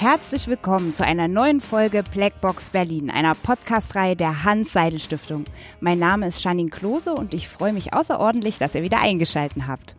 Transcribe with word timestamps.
Herzlich 0.00 0.48
willkommen 0.48 0.94
zu 0.94 1.04
einer 1.04 1.28
neuen 1.28 1.60
Folge 1.60 2.02
Blackbox 2.02 2.70
Berlin, 2.70 3.10
einer 3.10 3.34
Podcastreihe 3.34 4.16
der 4.16 4.44
Hans-Seidel-Stiftung. 4.44 5.44
Mein 5.80 5.98
Name 5.98 6.26
ist 6.26 6.42
Janine 6.42 6.70
Klose 6.70 7.12
und 7.12 7.34
ich 7.34 7.48
freue 7.48 7.74
mich 7.74 7.92
außerordentlich, 7.92 8.56
dass 8.56 8.74
ihr 8.74 8.82
wieder 8.82 8.98
eingeschaltet 8.98 9.64
habt. 9.68 9.96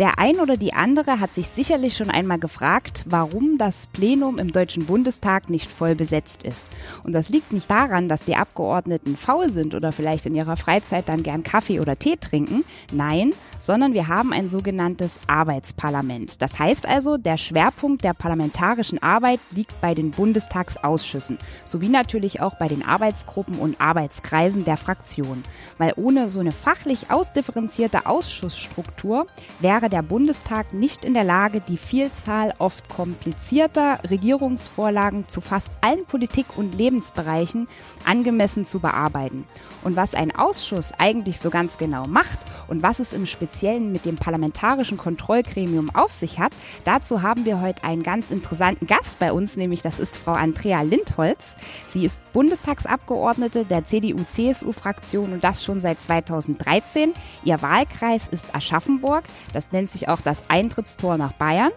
Der 0.00 0.18
ein 0.18 0.40
oder 0.40 0.56
die 0.56 0.74
andere 0.74 1.20
hat 1.20 1.32
sich 1.32 1.46
sicherlich 1.46 1.96
schon 1.96 2.10
einmal 2.10 2.40
gefragt, 2.40 3.04
warum 3.06 3.58
das 3.58 3.86
Plenum 3.86 4.38
im 4.38 4.50
Deutschen 4.50 4.86
Bundestag 4.86 5.48
nicht 5.50 5.70
voll 5.70 5.94
besetzt 5.94 6.42
ist. 6.42 6.66
Und 7.04 7.12
das 7.12 7.28
liegt 7.28 7.52
nicht 7.52 7.70
daran, 7.70 8.08
dass 8.08 8.24
die 8.24 8.34
Abgeordneten 8.34 9.16
faul 9.16 9.50
sind 9.50 9.72
oder 9.72 9.92
vielleicht 9.92 10.26
in 10.26 10.34
ihrer 10.34 10.56
Freizeit 10.56 11.08
dann 11.08 11.22
gern 11.22 11.44
Kaffee 11.44 11.78
oder 11.78 11.96
Tee 11.96 12.16
trinken. 12.16 12.64
Nein, 12.92 13.30
sondern 13.60 13.94
wir 13.94 14.08
haben 14.08 14.32
ein 14.32 14.48
sogenanntes 14.48 15.20
Arbeitsparlament. 15.28 16.42
Das 16.42 16.58
heißt 16.58 16.88
also, 16.88 17.16
der 17.16 17.36
Schwerpunkt 17.36 18.02
der 18.02 18.14
parlamentarischen 18.14 19.00
Arbeit 19.00 19.38
liegt 19.52 19.80
bei 19.80 19.94
den 19.94 20.10
Bundestagsausschüssen, 20.10 21.38
sowie 21.64 21.88
natürlich 21.88 22.40
auch 22.40 22.56
bei 22.56 22.66
den 22.66 22.84
Arbeitsgruppen 22.84 23.54
und 23.54 23.80
Arbeitskreisen 23.80 24.64
der 24.64 24.76
Fraktionen. 24.76 25.44
Weil 25.78 25.92
ohne 25.94 26.30
so 26.30 26.40
eine 26.40 26.52
fachlich 26.52 27.12
ausdifferenzierte 27.12 28.06
Ausschussstruktur 28.06 29.28
wäre 29.60 29.83
wäre 29.84 29.90
der 29.90 30.02
Bundestag 30.02 30.72
nicht 30.72 31.04
in 31.04 31.12
der 31.12 31.24
Lage, 31.24 31.60
die 31.60 31.76
Vielzahl 31.76 32.54
oft 32.58 32.88
komplizierter 32.88 33.98
Regierungsvorlagen 34.08 35.28
zu 35.28 35.42
fast 35.42 35.68
allen 35.82 36.06
Politik- 36.06 36.56
und 36.56 36.74
Lebensbereichen 36.74 37.68
angemessen 38.06 38.64
zu 38.64 38.80
bearbeiten. 38.80 39.44
Und 39.82 39.96
was 39.96 40.14
ein 40.14 40.34
Ausschuss 40.34 40.92
eigentlich 40.96 41.38
so 41.38 41.50
ganz 41.50 41.76
genau 41.76 42.06
macht 42.06 42.38
und 42.68 42.82
was 42.82 43.00
es 43.00 43.12
im 43.12 43.26
Speziellen 43.26 43.92
mit 43.92 44.06
dem 44.06 44.16
parlamentarischen 44.16 44.96
Kontrollgremium 44.96 45.94
auf 45.94 46.14
sich 46.14 46.38
hat, 46.38 46.52
dazu 46.86 47.20
haben 47.20 47.44
wir 47.44 47.60
heute 47.60 47.84
einen 47.84 48.02
ganz 48.02 48.30
interessanten 48.30 48.86
Gast 48.86 49.18
bei 49.18 49.30
uns, 49.30 49.56
nämlich 49.56 49.82
das 49.82 50.00
ist 50.00 50.16
Frau 50.16 50.32
Andrea 50.32 50.80
Lindholz. 50.80 51.56
Sie 51.92 52.06
ist 52.06 52.18
Bundestagsabgeordnete 52.32 53.66
der 53.66 53.84
CDU-CSU-Fraktion 53.84 55.34
und 55.34 55.44
das 55.44 55.62
schon 55.62 55.80
seit 55.80 56.00
2013. 56.00 57.12
Ihr 57.44 57.60
Wahlkreis 57.60 58.26
ist 58.28 58.54
Aschaffenburg. 58.54 59.24
Das 59.52 59.70
nennt 59.74 59.90
sich 59.90 60.08
auch 60.08 60.22
das 60.22 60.44
Eintrittstor 60.48 61.18
nach 61.18 61.32
Bayern. 61.32 61.72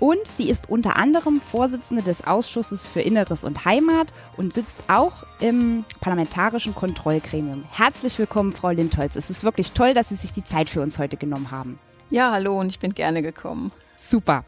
Und 0.00 0.26
sie 0.26 0.48
ist 0.50 0.68
unter 0.68 0.96
anderem 0.96 1.40
Vorsitzende 1.40 2.02
des 2.02 2.26
Ausschusses 2.26 2.88
für 2.88 3.00
Inneres 3.00 3.44
und 3.44 3.64
Heimat 3.64 4.12
und 4.36 4.52
sitzt 4.52 4.76
auch 4.88 5.24
im 5.40 5.84
parlamentarischen 6.00 6.74
Kontrollgremium. 6.74 7.64
Herzlich 7.70 8.18
willkommen, 8.18 8.52
Frau 8.52 8.70
Lindholz. 8.70 9.16
Es 9.16 9.30
ist 9.30 9.44
wirklich 9.44 9.72
toll, 9.72 9.94
dass 9.94 10.08
Sie 10.08 10.16
sich 10.16 10.32
die 10.32 10.44
Zeit 10.44 10.68
für 10.68 10.82
uns 10.82 10.98
heute 10.98 11.16
genommen 11.16 11.50
haben. 11.50 11.78
Ja, 12.10 12.32
hallo 12.32 12.58
und 12.60 12.66
ich 12.68 12.80
bin 12.80 12.94
gerne 12.94 13.22
gekommen. 13.22 13.72
Super. 13.96 14.44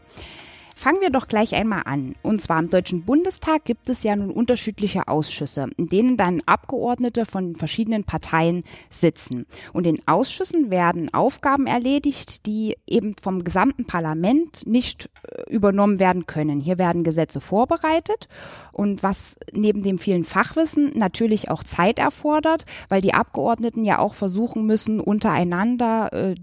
Fangen 0.77 1.01
wir 1.01 1.09
doch 1.09 1.27
gleich 1.27 1.55
einmal 1.55 1.81
an. 1.85 2.13
Und 2.21 2.39
zwar 2.39 2.59
im 2.59 2.69
Deutschen 2.69 3.01
Bundestag 3.01 3.65
gibt 3.65 3.89
es 3.89 4.03
ja 4.03 4.15
nun 4.15 4.29
unterschiedliche 4.29 5.07
Ausschüsse, 5.07 5.71
in 5.75 5.87
denen 5.87 6.17
dann 6.17 6.39
Abgeordnete 6.45 7.25
von 7.25 7.55
verschiedenen 7.55 8.03
Parteien 8.03 8.63
sitzen. 8.87 9.47
Und 9.73 9.87
in 9.87 9.97
Ausschüssen 10.05 10.69
werden 10.69 11.11
Aufgaben 11.15 11.65
erledigt, 11.65 12.45
die 12.45 12.77
eben 12.85 13.15
vom 13.19 13.43
gesamten 13.43 13.85
Parlament 13.85 14.67
nicht 14.67 15.09
äh, 15.23 15.51
übernommen 15.51 15.99
werden 15.99 16.27
können. 16.27 16.59
Hier 16.59 16.77
werden 16.77 17.03
Gesetze 17.03 17.41
vorbereitet 17.41 18.27
und 18.71 19.01
was 19.01 19.35
neben 19.51 19.81
dem 19.81 19.97
vielen 19.97 20.25
Fachwissen 20.25 20.91
natürlich 20.93 21.49
auch 21.49 21.63
Zeit 21.63 21.97
erfordert, 21.97 22.67
weil 22.87 23.01
die 23.01 23.15
Abgeordneten 23.15 23.83
ja 23.83 23.97
auch 23.97 24.13
versuchen 24.13 24.67
müssen, 24.67 24.99
untereinander 24.99 26.13
äh, 26.13 26.35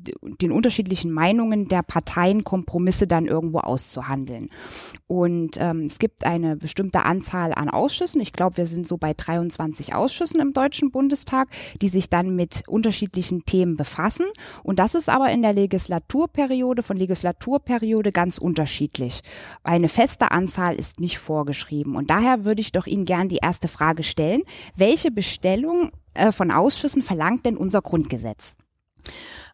den 0.43 0.51
unterschiedlichen 0.51 1.13
Meinungen 1.13 1.69
der 1.69 1.85
Parteien 1.85 2.43
Kompromisse 2.43 3.07
dann 3.07 3.27
irgendwo 3.27 3.61
auszuhandeln 3.61 4.24
handeln. 4.25 4.49
Und 5.07 5.57
ähm, 5.59 5.85
es 5.85 5.99
gibt 5.99 6.25
eine 6.25 6.57
bestimmte 6.57 7.05
Anzahl 7.05 7.53
an 7.55 7.69
Ausschüssen. 7.69 8.21
Ich 8.21 8.33
glaube, 8.33 8.57
wir 8.57 8.67
sind 8.67 8.87
so 8.87 8.97
bei 8.97 9.15
23 9.15 9.95
Ausschüssen 9.95 10.41
im 10.41 10.53
Deutschen 10.53 10.91
Bundestag, 10.91 11.49
die 11.81 11.89
sich 11.89 12.09
dann 12.09 12.35
mit 12.35 12.63
unterschiedlichen 12.67 13.45
Themen 13.45 13.77
befassen. 13.77 14.27
Und 14.63 14.79
das 14.79 14.95
ist 14.95 15.09
aber 15.09 15.31
in 15.31 15.43
der 15.43 15.53
Legislaturperiode 15.53 16.83
von 16.83 16.97
Legislaturperiode 16.97 18.13
ganz 18.13 18.39
unterschiedlich. 18.39 19.21
Eine 19.63 19.89
feste 19.89 20.31
Anzahl 20.31 20.75
ist 20.75 21.01
nicht 21.01 21.19
vorgeschrieben. 21.19 21.97
Und 21.97 22.11
daher 22.11 22.45
würde 22.45 22.61
ich 22.61 22.73
doch 22.73 22.87
Ihnen 22.87 23.05
gern 23.05 23.29
die 23.29 23.41
erste 23.43 23.69
Frage 23.69 24.03
stellen. 24.03 24.43
Welche 24.77 25.11
Bestellung 25.11 25.91
äh, 26.15 26.33
von 26.33 26.51
Ausschüssen 26.51 27.03
verlangt 27.03 27.45
denn 27.47 27.57
unser 27.57 27.83
Grundgesetz? 27.83 28.57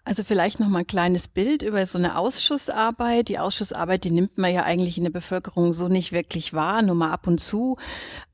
Also 0.02 0.24
vielleicht 0.24 0.60
noch 0.60 0.68
mal 0.68 0.78
ein 0.80 0.86
kleines 0.86 1.28
Bild 1.28 1.62
über 1.62 1.84
so 1.84 1.98
eine 1.98 2.16
Ausschussarbeit. 2.16 3.28
Die 3.28 3.38
Ausschussarbeit, 3.38 4.04
die 4.04 4.10
nimmt 4.10 4.38
man 4.38 4.52
ja 4.52 4.62
eigentlich 4.62 4.96
in 4.96 5.04
der 5.04 5.10
Bevölkerung 5.10 5.74
so 5.74 5.88
nicht 5.88 6.10
wirklich 6.10 6.54
wahr, 6.54 6.80
nur 6.80 6.94
mal 6.94 7.10
ab 7.10 7.26
und 7.26 7.38
zu. 7.38 7.76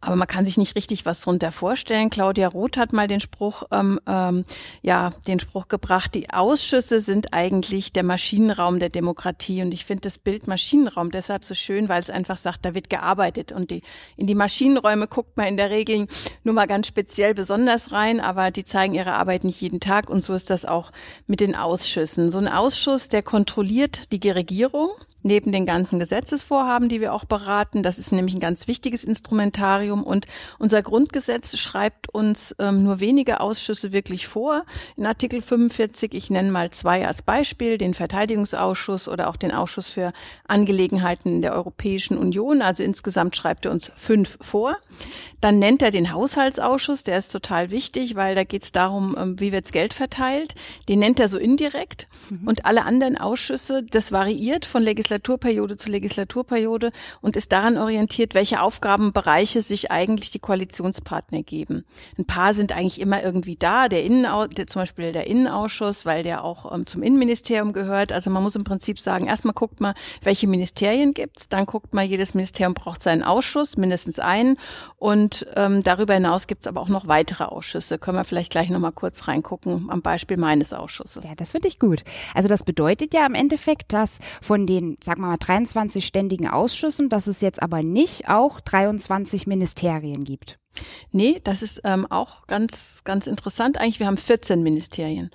Aber 0.01 0.15
man 0.15 0.29
kann 0.29 0.47
sich 0.47 0.59
nicht 0.59 0.77
richtig 0.77 1.05
was 1.07 1.23
drunter 1.23 1.51
vorstellen. 1.51 2.09
Claudia 2.09 2.47
Roth 2.47 2.77
hat 2.77 2.93
mal 2.93 3.09
den 3.09 3.21
Spruch, 3.21 3.65
ähm, 3.73 3.99
ähm, 4.07 4.45
ja, 4.83 5.11
den 5.27 5.41
Spruch 5.41 5.67
gebracht: 5.67 6.15
Die 6.15 6.31
Ausschüsse 6.31 7.01
sind 7.01 7.33
eigentlich 7.33 7.93
der 7.93 8.05
Maschinenraum 8.05 8.79
der 8.79 8.91
Demokratie. 8.91 9.61
Und 9.63 9.75
ich 9.75 9.85
finde 9.85 10.03
das 10.03 10.19
Bild 10.19 10.47
Maschinenraum 10.47 11.11
deshalb 11.11 11.45
so 11.45 11.55
schön, 11.55 11.89
weil 11.89 12.01
es 12.01 12.11
einfach 12.11 12.37
sagt, 12.37 12.65
da 12.65 12.75
wird 12.75 12.91
gearbeitet. 12.91 13.51
Und 13.51 13.73
die, 13.73 13.83
in 14.17 14.29
die 14.29 14.37
Maschinenräume 14.37 15.09
guckt 15.09 15.37
man 15.37 15.49
in 15.49 15.57
der 15.57 15.71
Regel 15.71 16.07
nur 16.45 16.55
mal 16.55 16.67
ganz 16.67 16.87
speziell 16.87 17.35
besonders 17.35 17.91
rein, 17.91 18.21
aber 18.21 18.53
die 18.53 18.65
zeigen 18.65 18.95
ihre 18.95 19.15
Arbeit 19.15 19.43
nicht 19.43 19.61
jeden 19.61 19.81
Tag. 19.81 20.09
Und 20.09 20.23
so 20.23 20.33
ist 20.33 20.49
das 20.49 20.65
auch 20.65 20.93
mit 21.27 21.41
den 21.41 21.56
Ausschüssen. 21.57 22.31
So 22.31 22.39
ein 22.39 22.49
Ausschuss, 22.49 23.09
der 23.09 23.23
kontrolliert 23.23 24.13
die 24.13 24.31
Regierung 24.31 24.91
neben 25.27 25.51
den 25.53 25.67
ganzen 25.67 25.99
Gesetzesvorhaben, 25.99 26.89
die 26.89 27.01
wir 27.01 27.13
auch 27.13 27.25
beraten. 27.25 27.83
Das 27.83 27.99
ist 27.99 28.13
nämlich 28.13 28.35
ein 28.35 28.41
ganz 28.41 28.69
wichtiges 28.69 29.05
Instrumentarium 29.05 30.05
und 30.05 30.27
unser 30.59 30.83
Grundgesetz 30.83 31.57
schreibt 31.59 32.09
uns 32.15 32.55
ähm, 32.59 32.85
nur 32.85 33.01
wenige 33.01 33.41
Ausschüsse 33.41 33.93
wirklich 33.93 34.29
vor. 34.29 34.65
In 34.97 35.05
Artikel 35.05 35.43
45, 35.43 36.15
ich 36.15 36.31
nenne 36.31 36.51
mal 36.51 36.71
zwei 36.71 37.07
als 37.07 37.23
Beispiel, 37.23 37.77
den 37.77 37.93
Verteidigungsausschuss 37.93 39.09
oder 39.09 39.29
auch 39.29 39.37
den 39.37 39.51
Ausschuss 39.51 39.89
für 39.89 40.13
Angelegenheiten 40.47 41.43
der 41.43 41.55
Europäischen 41.55 42.17
Union. 42.17 42.63
Also 42.63 42.85
insgesamt 42.85 43.35
schreibt 43.35 43.67
er 43.67 43.73
uns 43.73 43.91
fünf 43.97 44.39
vor. 44.41 44.77
Dann 45.41 45.59
nennt 45.59 45.83
er 45.83 45.91
den 45.91 46.13
Haushaltsausschuss, 46.13 47.03
der 47.03 47.19
ist 47.19 47.33
total 47.33 47.71
wichtig, 47.71 48.15
weil 48.15 48.35
da 48.35 48.45
geht 48.45 48.63
es 48.63 48.73
darum, 48.73 49.17
ähm, 49.19 49.41
wie 49.41 49.53
wirds 49.53 49.73
Geld 49.73 49.93
verteilt. 49.93 50.55
Den 50.89 51.01
nennt 51.01 51.19
er 51.19 51.29
so 51.29 51.37
indirekt. 51.37 52.07
Mhm. 52.31 52.47
Und 52.47 52.65
alle 52.65 52.85
anderen 52.85 53.19
Ausschüsse, 53.19 53.83
das 53.83 54.13
variiert 54.13 54.65
von 54.65 54.83
Legislativ 54.83 55.16
Legislaturperiode 55.17 55.77
zu 55.77 55.91
Legislaturperiode 55.91 56.93
und 57.21 57.37
ist 57.37 57.53
daran 57.53 57.79
orientiert, 57.79 58.35
welche 58.35 58.61
Aufgabenbereiche 58.61 59.63
sich 59.63 59.91
eigentlich 59.91 60.31
die 60.31 60.39
Koalitionspartner 60.39 61.43
geben. 61.43 61.85
Ein 62.19 62.27
paar 62.27 62.53
sind 62.53 62.73
eigentlich 62.73 63.01
immer 63.01 63.23
irgendwie 63.23 63.57
da, 63.57 63.89
der 63.89 64.05
Innenau 64.05 64.47
zum 64.47 64.83
Beispiel 64.83 65.13
der 65.13 65.27
Innenausschuss, 65.27 66.07
weil 66.07 66.23
der 66.23 66.45
auch 66.45 66.73
ähm, 66.75 66.87
zum 66.87 67.03
Innenministerium 67.03 67.73
gehört. 67.73 68.13
Also 68.13 68.31
man 68.31 68.43
muss 68.43 68.57
im 68.57 68.65
Prinzip 68.65 68.99
sagen, 68.99 69.27
erstmal 69.27 69.55
guckt 69.55 69.81
man, 69.81 69.95
welche 70.23 70.47
Ministerien 70.47 71.15
gibt's, 71.15 71.49
dann 71.49 71.67
guckt 71.67 71.95
man, 71.95 72.07
jedes 72.07 72.35
Ministerium 72.35 72.75
braucht 72.75 73.03
seinen 73.03 73.23
Ausschuss, 73.23 73.77
mindestens 73.77 74.19
einen. 74.19 74.59
Und 74.97 75.47
ähm, 75.57 75.83
darüber 75.83 76.15
hinaus 76.15 76.47
gibt's 76.47 76.67
aber 76.67 76.81
auch 76.81 76.89
noch 76.89 77.09
weitere 77.09 77.45
Ausschüsse. 77.45 77.99
Können 77.99 78.19
wir 78.19 78.25
vielleicht 78.25 78.53
gleich 78.53 78.71
nochmal 78.71 78.93
kurz 78.93 79.29
reingucken 79.29 79.89
am 79.89 80.03
Beispiel 80.03 80.37
meines 80.37 80.73
Ausschusses. 80.73 81.25
Ja, 81.25 81.35
das 81.37 81.51
finde 81.53 81.69
ich 81.69 81.79
gut. 81.79 82.05
Also 82.35 82.49
das 82.49 82.65
bedeutet 82.65 83.15
ja 83.15 83.25
im 83.27 83.35
Endeffekt, 83.35 83.93
dass 83.93 84.19
von 84.43 84.67
den 84.67 84.99
sagen 85.07 85.23
wir 85.23 85.29
mal, 85.29 85.39
23 85.39 86.05
ständigen 86.05 86.49
Ausschüssen, 86.49 87.09
dass 87.09 87.27
es 87.27 87.41
jetzt 87.41 87.63
aber 87.63 87.83
nicht 87.83 88.29
auch 88.29 88.61
23 88.61 89.47
Ministerien 89.47 90.25
gibt. 90.25 90.59
Nee, 91.11 91.41
das 91.43 91.63
ist 91.63 91.81
ähm, 91.85 92.07
auch 92.11 92.47
ganz, 92.47 93.03
ganz 93.05 93.27
interessant. 93.27 93.79
Eigentlich, 93.79 94.01
wir 94.01 94.07
haben 94.07 94.19
14 94.19 94.63
Ministerien 94.63 95.31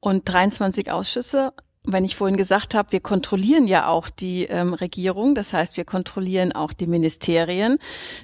und 0.00 0.26
23 0.26 0.90
Ausschüsse 0.90 1.52
wenn 1.86 2.04
ich 2.04 2.16
vorhin 2.16 2.36
gesagt 2.36 2.74
habe, 2.74 2.92
wir 2.92 3.00
kontrollieren 3.00 3.66
ja 3.66 3.88
auch 3.88 4.10
die 4.10 4.44
ähm, 4.44 4.74
Regierung, 4.74 5.34
das 5.34 5.52
heißt, 5.52 5.76
wir 5.76 5.84
kontrollieren 5.84 6.52
auch 6.52 6.72
die 6.72 6.86
Ministerien, 6.86 7.78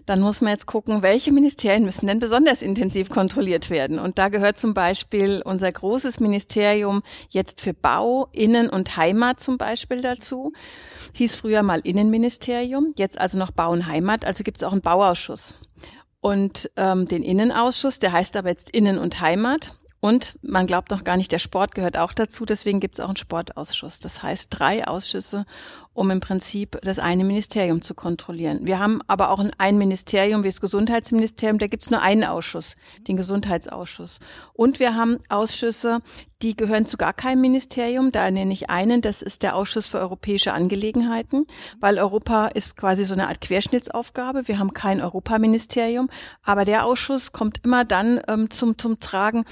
dann 0.04 0.20
muss 0.20 0.40
man 0.40 0.52
jetzt 0.52 0.66
gucken, 0.66 1.02
welche 1.02 1.32
Ministerien 1.32 1.84
müssen 1.84 2.06
denn 2.06 2.18
besonders 2.18 2.60
intensiv 2.60 3.08
kontrolliert 3.08 3.70
werden. 3.70 3.98
Und 3.98 4.18
da 4.18 4.28
gehört 4.28 4.58
zum 4.58 4.74
Beispiel 4.74 5.42
unser 5.44 5.70
großes 5.70 6.20
Ministerium 6.20 7.02
jetzt 7.30 7.60
für 7.60 7.72
Bau, 7.72 8.28
Innen 8.32 8.68
und 8.68 8.96
Heimat 8.96 9.40
zum 9.40 9.58
Beispiel 9.58 10.00
dazu. 10.00 10.52
Hieß 11.14 11.36
früher 11.36 11.62
mal 11.62 11.80
Innenministerium, 11.84 12.92
jetzt 12.96 13.20
also 13.20 13.38
noch 13.38 13.52
Bau 13.52 13.70
und 13.70 13.86
Heimat, 13.86 14.24
also 14.24 14.42
gibt 14.44 14.56
es 14.56 14.64
auch 14.64 14.72
einen 14.72 14.82
Bauausschuss. 14.82 15.54
Und 16.20 16.70
ähm, 16.76 17.06
den 17.06 17.22
Innenausschuss, 17.22 17.98
der 17.98 18.12
heißt 18.12 18.36
aber 18.36 18.48
jetzt 18.48 18.70
Innen 18.70 18.98
und 18.98 19.20
Heimat. 19.20 19.74
Und 20.04 20.36
man 20.42 20.66
glaubt 20.66 20.90
noch 20.90 21.04
gar 21.04 21.16
nicht, 21.16 21.30
der 21.30 21.38
Sport 21.38 21.76
gehört 21.76 21.96
auch 21.96 22.12
dazu. 22.12 22.44
Deswegen 22.44 22.80
gibt 22.80 22.96
es 22.96 23.00
auch 23.00 23.06
einen 23.06 23.16
Sportausschuss. 23.16 24.00
Das 24.00 24.20
heißt 24.20 24.48
drei 24.50 24.84
Ausschüsse 24.84 25.46
um 25.94 26.10
im 26.10 26.20
Prinzip 26.20 26.78
das 26.82 26.98
eine 26.98 27.24
Ministerium 27.24 27.82
zu 27.82 27.94
kontrollieren. 27.94 28.60
Wir 28.62 28.78
haben 28.78 29.00
aber 29.08 29.30
auch 29.30 29.44
ein 29.58 29.78
Ministerium 29.78 30.42
wie 30.42 30.48
das 30.48 30.60
Gesundheitsministerium, 30.60 31.58
da 31.58 31.66
gibt 31.66 31.82
es 31.82 31.90
nur 31.90 32.00
einen 32.00 32.24
Ausschuss, 32.24 32.76
den 33.06 33.16
Gesundheitsausschuss. 33.16 34.18
Und 34.54 34.80
wir 34.80 34.94
haben 34.94 35.18
Ausschüsse, 35.28 36.00
die 36.40 36.56
gehören 36.56 36.86
zu 36.86 36.96
gar 36.96 37.12
keinem 37.12 37.42
Ministerium. 37.42 38.10
Da 38.10 38.30
nenne 38.30 38.52
ich 38.52 38.70
einen, 38.70 39.00
das 39.02 39.22
ist 39.22 39.42
der 39.42 39.54
Ausschuss 39.54 39.86
für 39.86 39.98
europäische 39.98 40.54
Angelegenheiten, 40.54 41.46
weil 41.78 41.98
Europa 41.98 42.46
ist 42.48 42.76
quasi 42.76 43.04
so 43.04 43.12
eine 43.12 43.28
Art 43.28 43.40
Querschnittsaufgabe. 43.40 44.48
Wir 44.48 44.58
haben 44.58 44.72
kein 44.72 45.00
Europaministerium, 45.00 46.08
aber 46.42 46.64
der 46.64 46.86
Ausschuss 46.86 47.32
kommt 47.32 47.58
immer 47.64 47.84
dann 47.84 48.20
ähm, 48.28 48.50
zum, 48.50 48.78
zum 48.78 48.98
Tragen, 48.98 49.44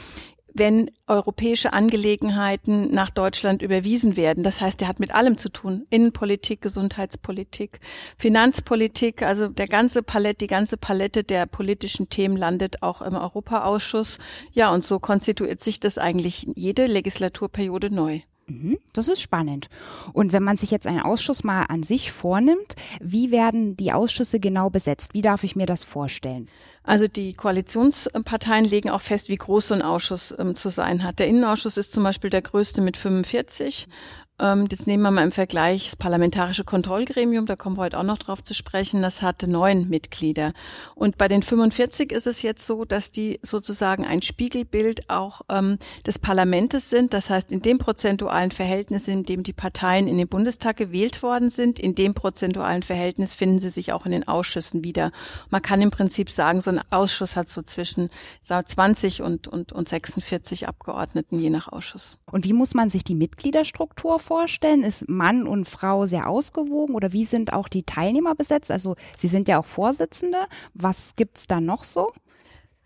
wenn 0.55 0.91
europäische 1.06 1.73
Angelegenheiten 1.73 2.93
nach 2.93 3.11
Deutschland 3.11 3.62
überwiesen 3.62 4.17
werden. 4.17 4.43
Das 4.43 4.61
heißt, 4.61 4.82
er 4.82 4.88
hat 4.88 5.00
mit 5.00 5.14
allem 5.14 5.38
zu 5.38 5.49
tun. 5.49 5.87
Innenpolitik, 5.91 6.62
Gesundheitspolitik, 6.62 7.79
Finanzpolitik, 8.17 9.23
also 9.23 9.49
der 9.49 9.67
ganze 9.67 10.02
Palette, 10.02 10.38
die 10.38 10.47
ganze 10.47 10.76
Palette 10.76 11.25
der 11.25 11.47
politischen 11.47 12.08
Themen 12.08 12.37
landet 12.37 12.82
auch 12.82 13.02
im 13.02 13.14
Europaausschuss. 13.14 14.19
Ja, 14.52 14.73
und 14.73 14.85
so 14.85 14.99
konstituiert 14.99 15.61
sich 15.61 15.81
das 15.81 15.99
eigentlich 15.99 16.47
jede 16.55 16.87
Legislaturperiode 16.87 17.91
neu. 17.91 18.20
Mhm, 18.50 18.79
das 18.93 19.08
ist 19.08 19.20
spannend. 19.20 19.69
Und 20.12 20.32
wenn 20.32 20.43
man 20.43 20.56
sich 20.56 20.70
jetzt 20.70 20.87
einen 20.87 21.00
Ausschuss 21.00 21.44
mal 21.44 21.64
an 21.69 21.85
sich 21.85 22.11
vornimmt, 22.11 22.75
wie 23.00 23.31
werden 23.31 23.76
die 23.76 23.93
Ausschüsse 23.93 24.41
genau 24.41 24.70
besetzt? 24.70 25.14
Wie 25.14 25.23
darf 25.23 25.44
ich 25.44 25.55
mir 25.55 25.67
das 25.67 25.85
vorstellen? 25.85 26.49
Also 26.82 27.09
die 27.09 27.35
Koalitionsparteien 27.35 28.65
legen 28.65 28.91
auch 28.91 29.03
fest, 29.03 29.29
wie 29.29 29.37
groß 29.37 29.69
so 29.69 29.75
ein 29.75 29.82
Ausschuss 29.82 30.35
ähm, 30.38 30.56
zu 30.56 30.71
sein 30.71 31.05
hat. 31.05 31.19
Der 31.19 31.29
Innenausschuss 31.29 31.77
ist 31.77 31.93
zum 31.93 32.03
Beispiel 32.03 32.31
der 32.31 32.43
größte 32.43 32.81
mit 32.81 32.97
45 32.97 33.87
ähm, 33.87 33.93
jetzt 34.70 34.87
nehmen 34.87 35.02
wir 35.02 35.10
mal 35.10 35.25
im 35.25 35.32
Vergleich 35.32 35.84
das 35.84 35.96
Parlamentarische 35.96 36.64
Kontrollgremium, 36.64 37.44
da 37.44 37.56
kommen 37.56 37.76
wir 37.76 37.82
heute 37.82 37.98
auch 37.98 38.04
noch 38.04 38.16
drauf 38.16 38.42
zu 38.42 38.54
sprechen, 38.54 39.02
das 39.02 39.20
hatte 39.20 39.48
neun 39.48 39.88
Mitglieder. 39.88 40.54
Und 40.94 41.19
bei 41.19 41.28
den 41.28 41.42
45 41.42 42.10
ist 42.10 42.26
es 42.26 42.40
jetzt 42.40 42.66
so, 42.66 42.87
dass 42.87 43.10
die 43.10 43.38
sozusagen 43.42 44.06
ein 44.06 44.22
Spiegelbild 44.22 45.10
auch 45.10 45.42
ähm, 45.50 45.78
des 46.06 46.19
Parlamentes 46.19 46.88
sind. 46.88 47.12
Das 47.12 47.28
heißt, 47.28 47.52
in 47.52 47.60
dem 47.60 47.76
prozentualen 47.76 48.50
Verhältnis, 48.50 49.08
in 49.08 49.25
dem 49.25 49.42
die 49.42 49.52
Parteien 49.52 50.08
in 50.08 50.16
den 50.16 50.28
Bundestag 50.28 50.76
gewählt 50.76 51.22
worden 51.22 51.50
sind, 51.50 51.78
in 51.78 51.94
dem 51.94 52.14
prozentualen 52.14 52.82
Verhältnis 52.82 53.34
finden 53.34 53.58
sie 53.58 53.70
sich 53.70 53.92
auch 53.92 54.06
in 54.06 54.12
den 54.12 54.26
Ausschüssen 54.26 54.84
wieder. 54.84 55.12
Man 55.50 55.60
kann 55.60 55.82
im 55.82 55.90
Prinzip 55.90 56.31
sagen, 56.31 56.62
so 56.62 56.70
ein 56.70 56.81
Ausschuss 56.90 57.37
hat 57.37 57.48
so 57.48 57.60
zwischen 57.60 58.08
20 58.42 59.20
und, 59.20 59.48
und, 59.48 59.72
und 59.72 59.88
46 59.88 60.66
Abgeordneten 60.66 61.38
je 61.38 61.50
nach 61.50 61.69
Ausschuss. 61.69 62.16
Und 62.31 62.44
wie 62.44 62.52
muss 62.54 62.72
man 62.72 62.88
sich 62.88 63.04
die 63.04 63.14
Mitgliederstruktur 63.14 64.19
vorstellen? 64.31 64.85
Ist 64.85 65.09
Mann 65.09 65.44
und 65.44 65.65
Frau 65.65 66.06
sehr 66.06 66.29
ausgewogen 66.29 66.94
oder 66.94 67.12
wie 67.12 67.25
sind 67.25 67.53
auch 67.53 67.67
die 67.67 67.82
Teilnehmer 67.82 68.37
besetzt? 68.37 68.71
Also 68.71 68.94
Sie 69.19 69.27
sind 69.27 69.49
ja 69.49 69.59
auch 69.59 69.65
Vorsitzende. 69.65 70.47
Was 70.73 71.17
gibt's 71.17 71.49
da 71.49 71.61
noch 71.61 71.82
so? 71.82 72.12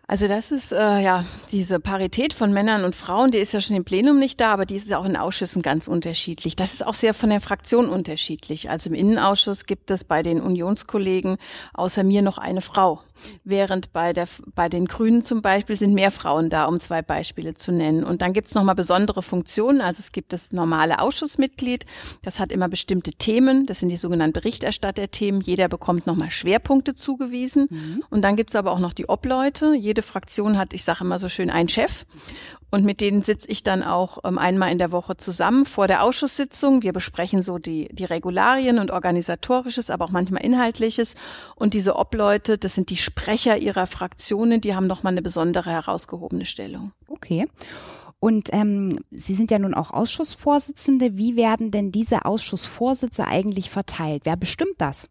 Also 0.06 0.26
das 0.26 0.52
ist 0.52 0.72
äh, 0.72 1.00
ja 1.00 1.26
diese 1.52 1.80
Parität 1.80 2.32
von 2.32 2.52
Männern 2.52 2.84
und 2.84 2.94
Frauen, 2.94 3.30
die 3.30 3.38
ist 3.38 3.52
ja 3.52 3.60
schon 3.60 3.76
im 3.76 3.84
Plenum 3.84 4.18
nicht 4.18 4.40
da, 4.40 4.52
aber 4.52 4.64
die 4.64 4.76
ist 4.76 4.88
ja 4.88 4.98
auch 4.98 5.04
in 5.04 5.16
Ausschüssen 5.16 5.60
ganz 5.60 5.86
unterschiedlich. 5.86 6.56
Das 6.56 6.72
ist 6.72 6.86
auch 6.86 6.94
sehr 6.94 7.12
von 7.12 7.28
der 7.28 7.42
Fraktion 7.42 7.90
unterschiedlich. 7.90 8.70
Also 8.70 8.88
im 8.88 8.94
Innenausschuss 8.94 9.66
gibt 9.66 9.90
es 9.90 10.04
bei 10.04 10.22
den 10.22 10.40
Unionskollegen 10.40 11.36
außer 11.74 12.04
mir 12.04 12.22
noch 12.22 12.38
eine 12.38 12.62
Frau 12.62 13.00
während 13.44 13.92
bei, 13.92 14.12
der, 14.12 14.26
bei 14.54 14.68
den 14.68 14.86
Grünen 14.86 15.22
zum 15.22 15.42
Beispiel 15.42 15.76
sind 15.76 15.94
mehr 15.94 16.10
Frauen 16.10 16.50
da, 16.50 16.64
um 16.64 16.80
zwei 16.80 17.02
Beispiele 17.02 17.54
zu 17.54 17.72
nennen. 17.72 18.04
Und 18.04 18.22
dann 18.22 18.32
gibt 18.32 18.48
es 18.48 18.54
nochmal 18.54 18.74
besondere 18.74 19.22
Funktionen. 19.22 19.80
Also 19.80 20.00
es 20.00 20.12
gibt 20.12 20.32
das 20.32 20.52
normale 20.52 21.00
Ausschussmitglied, 21.00 21.86
das 22.22 22.40
hat 22.40 22.52
immer 22.52 22.68
bestimmte 22.68 23.12
Themen, 23.12 23.66
das 23.66 23.80
sind 23.80 23.88
die 23.88 23.96
sogenannten 23.96 24.34
Berichterstatterthemen. 24.34 25.40
Jeder 25.40 25.68
bekommt 25.68 26.06
nochmal 26.06 26.30
Schwerpunkte 26.30 26.94
zugewiesen. 26.94 27.68
Mhm. 27.70 28.04
Und 28.10 28.22
dann 28.22 28.36
gibt 28.36 28.50
es 28.50 28.56
aber 28.56 28.72
auch 28.72 28.78
noch 28.78 28.92
die 28.92 29.06
Obleute. 29.06 29.74
Jede 29.74 30.02
Fraktion 30.02 30.58
hat, 30.58 30.74
ich 30.74 30.84
sage 30.84 31.04
immer 31.04 31.18
so 31.18 31.28
schön, 31.28 31.50
einen 31.50 31.68
Chef. 31.68 32.04
Und 32.74 32.84
mit 32.84 33.00
denen 33.00 33.22
sitze 33.22 33.48
ich 33.52 33.62
dann 33.62 33.84
auch 33.84 34.18
ähm, 34.24 34.36
einmal 34.36 34.72
in 34.72 34.78
der 34.78 34.90
Woche 34.90 35.16
zusammen 35.16 35.64
vor 35.64 35.86
der 35.86 36.02
Ausschusssitzung. 36.02 36.82
Wir 36.82 36.92
besprechen 36.92 37.40
so 37.40 37.58
die, 37.58 37.88
die 37.92 38.04
Regularien 38.04 38.80
und 38.80 38.90
organisatorisches, 38.90 39.90
aber 39.90 40.06
auch 40.06 40.10
manchmal 40.10 40.42
inhaltliches. 40.42 41.14
Und 41.54 41.74
diese 41.74 41.94
Obleute, 41.94 42.58
das 42.58 42.74
sind 42.74 42.90
die 42.90 42.96
Sprecher 43.14 43.56
ihrer 43.58 43.86
Fraktionen, 43.86 44.60
die 44.60 44.74
haben 44.74 44.88
nochmal 44.88 45.12
eine 45.12 45.22
besondere 45.22 45.70
herausgehobene 45.70 46.46
Stellung. 46.46 46.90
Okay. 47.08 47.46
Und 48.18 48.48
ähm, 48.52 48.98
Sie 49.10 49.34
sind 49.34 49.50
ja 49.50 49.58
nun 49.58 49.74
auch 49.74 49.92
Ausschussvorsitzende. 49.92 51.16
Wie 51.16 51.36
werden 51.36 51.70
denn 51.70 51.92
diese 51.92 52.24
Ausschussvorsitze 52.24 53.26
eigentlich 53.26 53.70
verteilt? 53.70 54.22
Wer 54.24 54.36
bestimmt 54.36 54.74
das? 54.78 55.08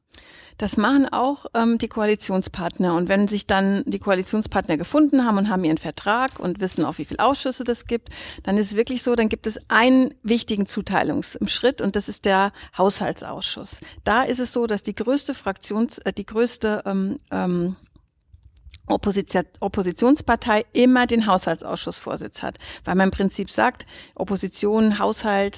Das 0.57 0.77
machen 0.77 1.07
auch 1.11 1.45
ähm, 1.53 1.77
die 1.77 1.87
Koalitionspartner. 1.87 2.95
Und 2.95 3.09
wenn 3.09 3.27
sich 3.27 3.47
dann 3.47 3.83
die 3.85 3.99
Koalitionspartner 3.99 4.77
gefunden 4.77 5.25
haben 5.25 5.37
und 5.37 5.49
haben 5.49 5.63
ihren 5.63 5.77
Vertrag 5.77 6.39
und 6.39 6.59
wissen 6.59 6.85
auch, 6.85 6.97
wie 6.97 7.05
viele 7.05 7.23
Ausschüsse 7.23 7.63
das 7.63 7.85
gibt, 7.85 8.09
dann 8.43 8.57
ist 8.57 8.67
es 8.67 8.75
wirklich 8.75 9.01
so, 9.03 9.15
dann 9.15 9.29
gibt 9.29 9.47
es 9.47 9.59
einen 9.69 10.13
wichtigen 10.23 10.65
Zuteilungsschritt 10.65 11.81
und 11.81 11.95
das 11.95 12.09
ist 12.09 12.25
der 12.25 12.51
Haushaltsausschuss. 12.77 13.79
Da 14.03 14.23
ist 14.23 14.39
es 14.39 14.53
so, 14.53 14.67
dass 14.67 14.83
die 14.83 14.95
größte 14.95 15.33
Fraktions, 15.33 15.99
äh, 15.99 16.13
die 16.13 16.25
größte 16.25 16.83
ähm, 16.85 17.17
ähm, 17.31 17.75
Opposition, 18.87 19.45
Oppositionspartei 19.59 20.65
immer 20.73 21.07
den 21.07 21.25
Haushaltsausschussvorsitz 21.25 22.43
hat, 22.43 22.57
weil 22.83 22.95
man 22.95 23.07
im 23.07 23.11
Prinzip 23.11 23.49
sagt, 23.49 23.85
Opposition, 24.15 24.99
Haushalt, 24.99 25.55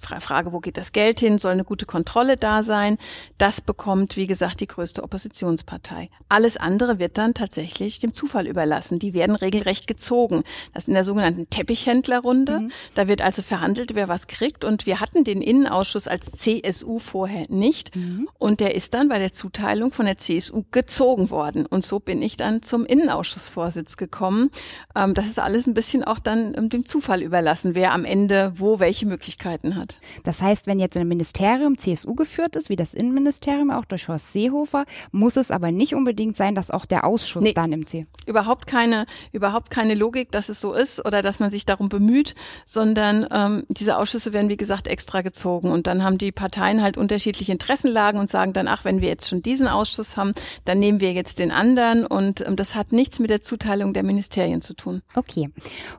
Frage, 0.00 0.52
wo 0.52 0.60
geht 0.60 0.76
das 0.76 0.92
Geld 0.92 1.20
hin, 1.20 1.38
soll 1.38 1.52
eine 1.52 1.64
gute 1.64 1.86
Kontrolle 1.86 2.36
da 2.36 2.62
sein. 2.62 2.98
Das 3.38 3.60
bekommt, 3.60 4.16
wie 4.16 4.26
gesagt, 4.26 4.60
die 4.60 4.66
größte 4.66 5.02
Oppositionspartei. 5.02 6.10
Alles 6.28 6.56
andere 6.56 6.98
wird 6.98 7.18
dann 7.18 7.34
tatsächlich 7.34 8.00
dem 8.00 8.14
Zufall 8.14 8.46
überlassen. 8.46 8.98
Die 8.98 9.14
werden 9.14 9.36
regelrecht 9.36 9.86
gezogen. 9.86 10.44
Das 10.72 10.84
ist 10.84 10.88
in 10.88 10.94
der 10.94 11.04
sogenannten 11.04 11.50
Teppichhändlerrunde. 11.50 12.60
Mhm. 12.60 12.72
Da 12.94 13.08
wird 13.08 13.22
also 13.22 13.42
verhandelt, 13.42 13.94
wer 13.94 14.08
was 14.08 14.26
kriegt. 14.26 14.64
Und 14.64 14.86
wir 14.86 15.00
hatten 15.00 15.24
den 15.24 15.42
Innenausschuss 15.42 16.08
als 16.08 16.32
CSU 16.32 16.98
vorher 16.98 17.46
nicht. 17.48 17.94
Mhm. 17.96 18.28
Und 18.38 18.60
der 18.60 18.74
ist 18.74 18.94
dann 18.94 19.08
bei 19.08 19.18
der 19.18 19.32
Zuteilung 19.32 19.92
von 19.92 20.06
der 20.06 20.18
CSU 20.18 20.64
gezogen 20.70 21.30
worden. 21.30 21.66
Und 21.66 21.84
so 21.84 22.00
bin 22.00 22.22
ich 22.22 22.36
dann 22.36 22.62
zum 22.62 22.86
Innenausschussvorsitz 22.86 23.96
gekommen. 23.96 24.50
Ähm, 24.94 25.14
das 25.14 25.26
ist 25.26 25.38
alles 25.38 25.66
ein 25.66 25.74
bisschen 25.74 26.04
auch 26.04 26.18
dann 26.18 26.54
ähm, 26.56 26.68
dem 26.68 26.86
Zufall 26.86 27.22
überlassen, 27.22 27.74
wer 27.74 27.92
am 27.92 28.04
Ende 28.04 28.52
wo 28.56 28.80
welche 28.80 29.06
Möglichkeiten 29.06 29.76
hat. 29.76 29.81
Das 30.24 30.40
heißt, 30.40 30.66
wenn 30.66 30.78
jetzt 30.78 30.96
ein 30.96 31.08
Ministerium 31.08 31.78
CSU 31.78 32.14
geführt 32.14 32.56
ist, 32.56 32.68
wie 32.68 32.76
das 32.76 32.94
Innenministerium 32.94 33.70
auch 33.70 33.84
durch 33.84 34.08
Horst 34.08 34.32
Seehofer, 34.32 34.84
muss 35.10 35.36
es 35.36 35.50
aber 35.50 35.72
nicht 35.72 35.94
unbedingt 35.94 36.36
sein, 36.36 36.54
dass 36.54 36.70
auch 36.70 36.86
der 36.86 37.04
Ausschuss 37.04 37.42
nee, 37.42 37.52
dann 37.52 37.72
im 37.72 37.86
C. 37.86 38.06
Überhaupt 38.26 38.66
keine, 38.66 39.06
überhaupt 39.32 39.70
keine 39.70 39.94
Logik, 39.94 40.30
dass 40.30 40.48
es 40.48 40.60
so 40.60 40.72
ist 40.72 41.04
oder 41.04 41.22
dass 41.22 41.40
man 41.40 41.50
sich 41.50 41.66
darum 41.66 41.88
bemüht, 41.88 42.34
sondern 42.64 43.26
ähm, 43.32 43.64
diese 43.68 43.96
Ausschüsse 43.96 44.32
werden, 44.32 44.48
wie 44.48 44.56
gesagt, 44.56 44.88
extra 44.88 45.22
gezogen. 45.22 45.70
Und 45.70 45.86
dann 45.86 46.04
haben 46.04 46.18
die 46.18 46.32
Parteien 46.32 46.82
halt 46.82 46.96
unterschiedliche 46.96 47.52
Interessenlagen 47.52 48.20
und 48.20 48.30
sagen 48.30 48.52
dann, 48.52 48.68
ach, 48.68 48.84
wenn 48.84 49.00
wir 49.00 49.08
jetzt 49.08 49.28
schon 49.28 49.42
diesen 49.42 49.68
Ausschuss 49.68 50.16
haben, 50.16 50.32
dann 50.64 50.78
nehmen 50.78 51.00
wir 51.00 51.12
jetzt 51.12 51.38
den 51.38 51.50
anderen. 51.50 52.06
Und 52.06 52.46
ähm, 52.46 52.56
das 52.56 52.74
hat 52.74 52.92
nichts 52.92 53.18
mit 53.18 53.30
der 53.30 53.42
Zuteilung 53.42 53.92
der 53.92 54.02
Ministerien 54.02 54.62
zu 54.62 54.74
tun. 54.74 55.02
Okay. 55.14 55.50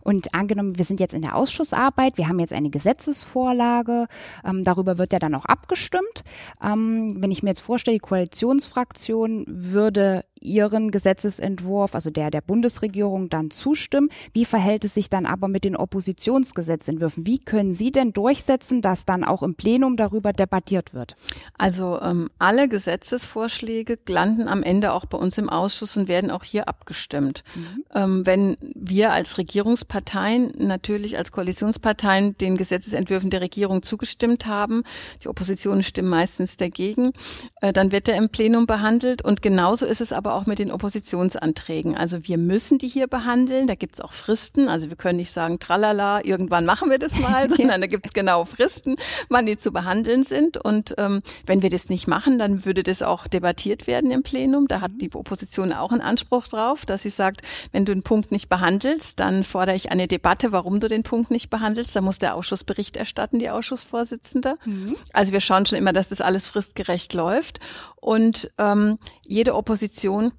Und 0.04 0.34
angenommen, 0.34 0.78
wir 0.78 0.86
sind 0.86 1.00
jetzt 1.00 1.14
in 1.14 1.22
der 1.22 1.36
Ausschussarbeit, 1.36 2.18
wir 2.18 2.28
haben 2.28 2.40
jetzt 2.40 2.54
eine 2.54 2.70
Gesetzesvorlage, 2.70 3.73
Vorlage. 3.74 4.08
Ähm, 4.46 4.64
darüber 4.64 4.98
wird 4.98 5.14
ja 5.14 5.20
dann 5.20 5.36
auch 5.36 5.46
abgestimmt. 5.46 6.24
Ähm, 6.64 7.14
wenn 7.18 7.32
ich 7.32 7.44
mir 7.44 7.50
jetzt 7.50 7.62
vorstelle, 7.62 7.96
die 7.96 8.02
Koalitionsfraktion 8.02 9.46
würde 9.48 10.26
ihren 10.44 10.92
Gesetzesentwurf, 10.92 11.96
also 11.96 12.10
der 12.10 12.32
der 12.32 12.42
Bundesregierung, 12.42 13.30
dann 13.30 13.52
zustimmen. 13.52 14.10
Wie 14.34 14.46
verhält 14.46 14.86
es 14.86 14.94
sich 14.94 15.10
dann 15.10 15.26
aber 15.26 15.48
mit 15.48 15.64
den 15.64 15.76
Oppositionsgesetzentwürfen? 15.76 17.26
Wie 17.26 17.40
können 17.40 17.74
Sie 17.74 17.92
denn 17.92 18.14
durchsetzen, 18.14 18.82
dass 18.82 19.06
dann 19.06 19.24
auch 19.24 19.44
im 19.44 19.56
Plenum 19.56 19.98
darüber 19.98 20.34
debattiert 20.34 20.94
wird? 20.94 21.16
Also 21.58 22.00
ähm, 22.02 22.30
alle 22.40 22.68
Gesetzesvorschläge 22.68 23.98
landen 24.08 24.48
am 24.48 24.64
Ende 24.64 24.94
auch 24.94 25.06
bei 25.06 25.18
uns 25.18 25.38
im 25.38 25.50
Ausschuss 25.50 25.98
und 25.98 26.08
werden 26.08 26.32
auch 26.32 26.44
hier 26.44 26.68
abgestimmt. 26.68 27.44
Mhm. 27.56 27.86
Ähm, 27.94 28.26
wenn 28.26 28.58
wir 28.76 29.12
als 29.12 29.38
Regierungsparteien 29.38 30.54
natürlich 30.58 31.18
als 31.18 31.32
Koalitionsparteien 31.32 32.36
den 32.38 32.58
Gesetzesentwürfen 32.58 33.30
der 33.30 33.42
Regierung 33.42 33.84
zugestimmt 33.84 34.46
haben, 34.46 34.84
die 35.24 35.28
Opposition 35.28 35.84
stimmt 35.84 36.10
meistens 36.10 36.58
dagegen, 36.58 37.14
äh, 37.62 37.74
dann 37.74 37.92
wird 37.92 38.08
er 38.08 38.18
im 38.18 38.30
Plenum 38.30 38.66
behandelt 38.66 39.24
und 39.24 39.42
genauso 39.42 39.86
ist 39.86 40.02
es 40.02 40.12
aber 40.12 40.33
aber 40.34 40.42
auch 40.42 40.46
mit 40.46 40.60
den 40.60 40.72
Oppositionsanträgen. 40.72 41.96
Also 41.96 42.28
wir 42.28 42.38
müssen 42.38 42.78
die 42.78 42.88
hier 42.88 43.08
behandeln. 43.08 43.68
Da 43.68 43.76
gibt's 43.76 44.02
auch 44.02 44.14
Fristen. 44.14 44.68
Also 44.68 44.90
wir 44.90 44.96
können 44.96 45.18
nicht 45.18 45.32
sagen, 45.32 45.60
tralala, 45.60 46.24
irgendwann 46.24 46.66
machen 46.66 46.90
wir 46.90 46.98
das 46.98 47.20
mal, 47.20 47.50
sondern 47.56 47.82
da 47.82 47.88
gibt's 47.88 48.14
genau 48.14 48.46
Fristen, 48.46 48.96
wann 49.30 49.46
die 49.46 49.58
zu 49.58 49.72
behandeln 49.72 50.24
sind. 50.24 50.58
Und 50.58 50.96
ähm, 50.98 51.22
wenn 51.46 51.62
wir 51.62 51.70
das 51.70 51.90
nicht 51.90 52.08
machen, 52.08 52.40
dann 52.40 52.66
würde 52.66 52.84
das 52.84 53.02
auch 53.04 53.28
debattiert 53.28 53.88
werden 53.88 54.12
im 54.12 54.24
Plenum. 54.24 54.68
Da 54.68 54.82
hat 54.82 54.92
die 54.96 55.14
Opposition 55.14 55.72
auch 55.72 55.92
einen 55.92 56.02
Anspruch 56.02 56.48
drauf, 56.48 56.86
dass 56.86 57.04
sie 57.04 57.10
sagt, 57.10 57.42
wenn 57.72 57.86
du 57.86 57.92
einen 57.92 58.04
Punkt 58.04 58.32
nicht 58.32 58.50
behandelst, 58.50 59.20
dann 59.20 59.44
fordere 59.44 59.76
ich 59.76 59.92
eine 59.92 60.08
Debatte, 60.08 60.52
warum 60.52 60.80
du 60.80 60.88
den 60.88 61.04
Punkt 61.04 61.30
nicht 61.32 61.50
behandelst. 61.50 61.96
Da 61.96 62.02
muss 62.02 62.18
der 62.18 62.36
Ausschuss 62.36 62.64
Bericht 62.64 62.98
erstatten, 62.98 63.40
die 63.40 63.50
Ausschussvorsitzende. 63.50 64.58
Mhm. 64.66 64.96
Also 65.12 65.32
wir 65.32 65.42
schauen 65.42 65.66
schon 65.66 65.78
immer, 65.78 65.94
dass 65.94 66.10
das 66.10 66.22
alles 66.22 66.48
fristgerecht 66.48 67.14
läuft. 67.14 67.60
Und 68.04 68.52
ähm, 68.58 69.00
jede 69.26 69.56
Opposition 69.56 70.34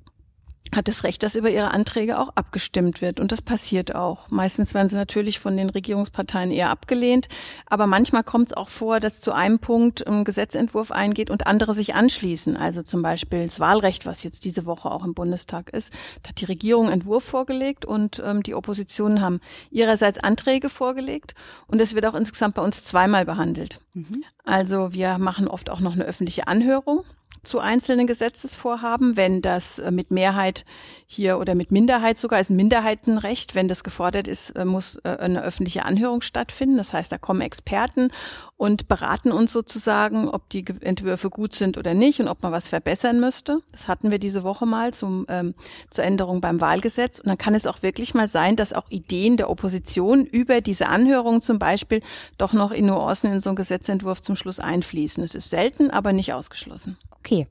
hat 0.76 0.88
das 0.88 1.04
Recht, 1.04 1.22
dass 1.22 1.34
über 1.34 1.48
ihre 1.48 1.70
Anträge 1.70 2.18
auch 2.18 2.30
abgestimmt 2.34 3.00
wird. 3.00 3.20
Und 3.20 3.32
das 3.32 3.40
passiert 3.40 3.94
auch. 3.94 4.28
Meistens 4.28 4.74
werden 4.74 4.88
sie 4.90 4.96
natürlich 4.96 5.38
von 5.38 5.56
den 5.56 5.70
Regierungsparteien 5.70 6.50
eher 6.50 6.68
abgelehnt. 6.68 7.28
Aber 7.64 7.86
manchmal 7.86 8.22
kommt 8.22 8.48
es 8.48 8.52
auch 8.54 8.68
vor, 8.68 9.00
dass 9.00 9.20
zu 9.20 9.32
einem 9.32 9.60
Punkt 9.60 10.06
ein 10.06 10.24
Gesetzentwurf 10.24 10.90
eingeht 10.90 11.30
und 11.30 11.46
andere 11.46 11.72
sich 11.72 11.94
anschließen. 11.94 12.56
Also 12.56 12.82
zum 12.82 13.00
Beispiel 13.00 13.44
das 13.44 13.60
Wahlrecht, 13.60 14.04
was 14.04 14.24
jetzt 14.24 14.44
diese 14.44 14.66
Woche 14.66 14.90
auch 14.90 15.04
im 15.04 15.14
Bundestag 15.14 15.70
ist. 15.70 15.90
Da 16.22 16.30
hat 16.30 16.40
die 16.42 16.46
Regierung 16.46 16.86
einen 16.86 17.00
Entwurf 17.00 17.24
vorgelegt 17.24 17.86
und 17.86 18.20
ähm, 18.22 18.42
die 18.42 18.54
Oppositionen 18.54 19.22
haben 19.22 19.40
ihrerseits 19.70 20.18
Anträge 20.18 20.68
vorgelegt. 20.68 21.34
Und 21.66 21.80
es 21.80 21.94
wird 21.94 22.04
auch 22.04 22.14
insgesamt 22.14 22.56
bei 22.56 22.62
uns 22.62 22.84
zweimal 22.84 23.24
behandelt. 23.24 23.80
Mhm. 23.94 24.22
Also 24.44 24.92
wir 24.92 25.18
machen 25.18 25.48
oft 25.48 25.70
auch 25.70 25.80
noch 25.80 25.94
eine 25.94 26.04
öffentliche 26.04 26.46
Anhörung 26.46 27.04
zu 27.44 27.60
einzelnen 27.60 28.06
Gesetzesvorhaben, 28.06 29.16
wenn 29.16 29.42
das 29.42 29.78
äh, 29.78 29.90
mit 29.90 30.10
Mehrheit 30.10 30.64
hier 31.06 31.38
oder 31.38 31.54
mit 31.54 31.70
Minderheit 31.70 32.18
sogar 32.18 32.40
ist 32.40 32.50
ein 32.50 32.56
Minderheitenrecht, 32.56 33.54
wenn 33.54 33.68
das 33.68 33.84
gefordert 33.84 34.26
ist, 34.26 34.50
äh, 34.50 34.64
muss 34.64 34.96
äh, 35.04 35.16
eine 35.20 35.42
öffentliche 35.42 35.84
Anhörung 35.84 36.22
stattfinden. 36.22 36.76
Das 36.76 36.92
heißt, 36.92 37.12
da 37.12 37.18
kommen 37.18 37.42
Experten 37.42 38.10
und 38.56 38.88
beraten 38.88 39.32
uns 39.32 39.52
sozusagen, 39.52 40.28
ob 40.28 40.48
die 40.48 40.64
Entwürfe 40.80 41.28
gut 41.28 41.54
sind 41.54 41.76
oder 41.76 41.92
nicht 41.92 42.20
und 42.20 42.28
ob 42.28 42.42
man 42.42 42.52
was 42.52 42.68
verbessern 42.68 43.20
müsste. 43.20 43.58
Das 43.72 43.88
hatten 43.88 44.10
wir 44.10 44.18
diese 44.18 44.42
Woche 44.42 44.64
mal 44.64 44.94
zum, 44.94 45.26
ähm, 45.28 45.54
zur 45.90 46.04
Änderung 46.04 46.40
beim 46.40 46.60
Wahlgesetz. 46.60 47.18
Und 47.20 47.26
dann 47.28 47.38
kann 47.38 47.54
es 47.54 47.66
auch 47.66 47.82
wirklich 47.82 48.14
mal 48.14 48.28
sein, 48.28 48.56
dass 48.56 48.72
auch 48.72 48.88
Ideen 48.90 49.36
der 49.36 49.50
Opposition 49.50 50.24
über 50.24 50.60
diese 50.60 50.88
Anhörung 50.88 51.42
zum 51.42 51.58
Beispiel 51.58 52.00
doch 52.38 52.52
noch 52.52 52.70
in 52.70 52.86
Nuancen 52.86 53.32
in 53.32 53.40
so 53.40 53.50
einen 53.50 53.56
Gesetzentwurf 53.56 54.22
zum 54.22 54.33
Schluss 54.36 54.60
einfließen. 54.60 55.22
Es 55.22 55.34
ist 55.34 55.50
selten, 55.50 55.90
aber 55.90 56.12
nicht 56.12 56.32
ausgeschlossen. 56.32 56.96
Okay. 57.18 57.46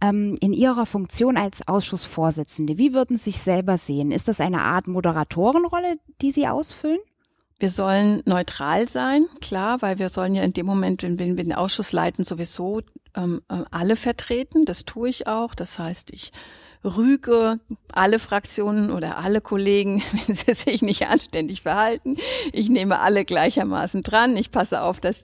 Ähm, 0.00 0.36
in 0.40 0.52
Ihrer 0.52 0.84
Funktion 0.84 1.36
als 1.36 1.66
Ausschussvorsitzende, 1.68 2.76
wie 2.76 2.92
würden 2.92 3.16
Sie 3.16 3.30
sich 3.30 3.40
selber 3.40 3.78
sehen? 3.78 4.10
Ist 4.10 4.28
das 4.28 4.40
eine 4.40 4.62
Art 4.62 4.86
Moderatorenrolle, 4.88 5.98
die 6.20 6.32
Sie 6.32 6.46
ausfüllen? 6.46 6.98
Wir 7.58 7.70
sollen 7.70 8.22
neutral 8.26 8.86
sein, 8.86 9.26
klar, 9.40 9.80
weil 9.80 9.98
wir 9.98 10.10
sollen 10.10 10.34
ja 10.34 10.42
in 10.42 10.52
dem 10.52 10.66
Moment, 10.66 11.02
wenn 11.02 11.18
wir 11.18 11.34
den 11.36 11.54
Ausschuss 11.54 11.92
leiten, 11.92 12.22
sowieso 12.22 12.82
ähm, 13.14 13.40
äh, 13.48 13.62
alle 13.70 13.96
vertreten. 13.96 14.66
Das 14.66 14.84
tue 14.84 15.08
ich 15.08 15.26
auch. 15.26 15.54
Das 15.54 15.78
heißt, 15.78 16.12
ich 16.12 16.32
rüge 16.86 17.58
alle 17.92 18.18
Fraktionen 18.18 18.90
oder 18.90 19.18
alle 19.18 19.40
Kollegen, 19.40 20.02
wenn 20.12 20.34
sie 20.34 20.54
sich 20.54 20.82
nicht 20.82 21.08
anständig 21.08 21.62
verhalten. 21.62 22.16
Ich 22.52 22.68
nehme 22.68 23.00
alle 23.00 23.24
gleichermaßen 23.24 24.02
dran. 24.02 24.36
Ich 24.36 24.50
passe 24.50 24.82
auf, 24.82 25.00
dass 25.00 25.22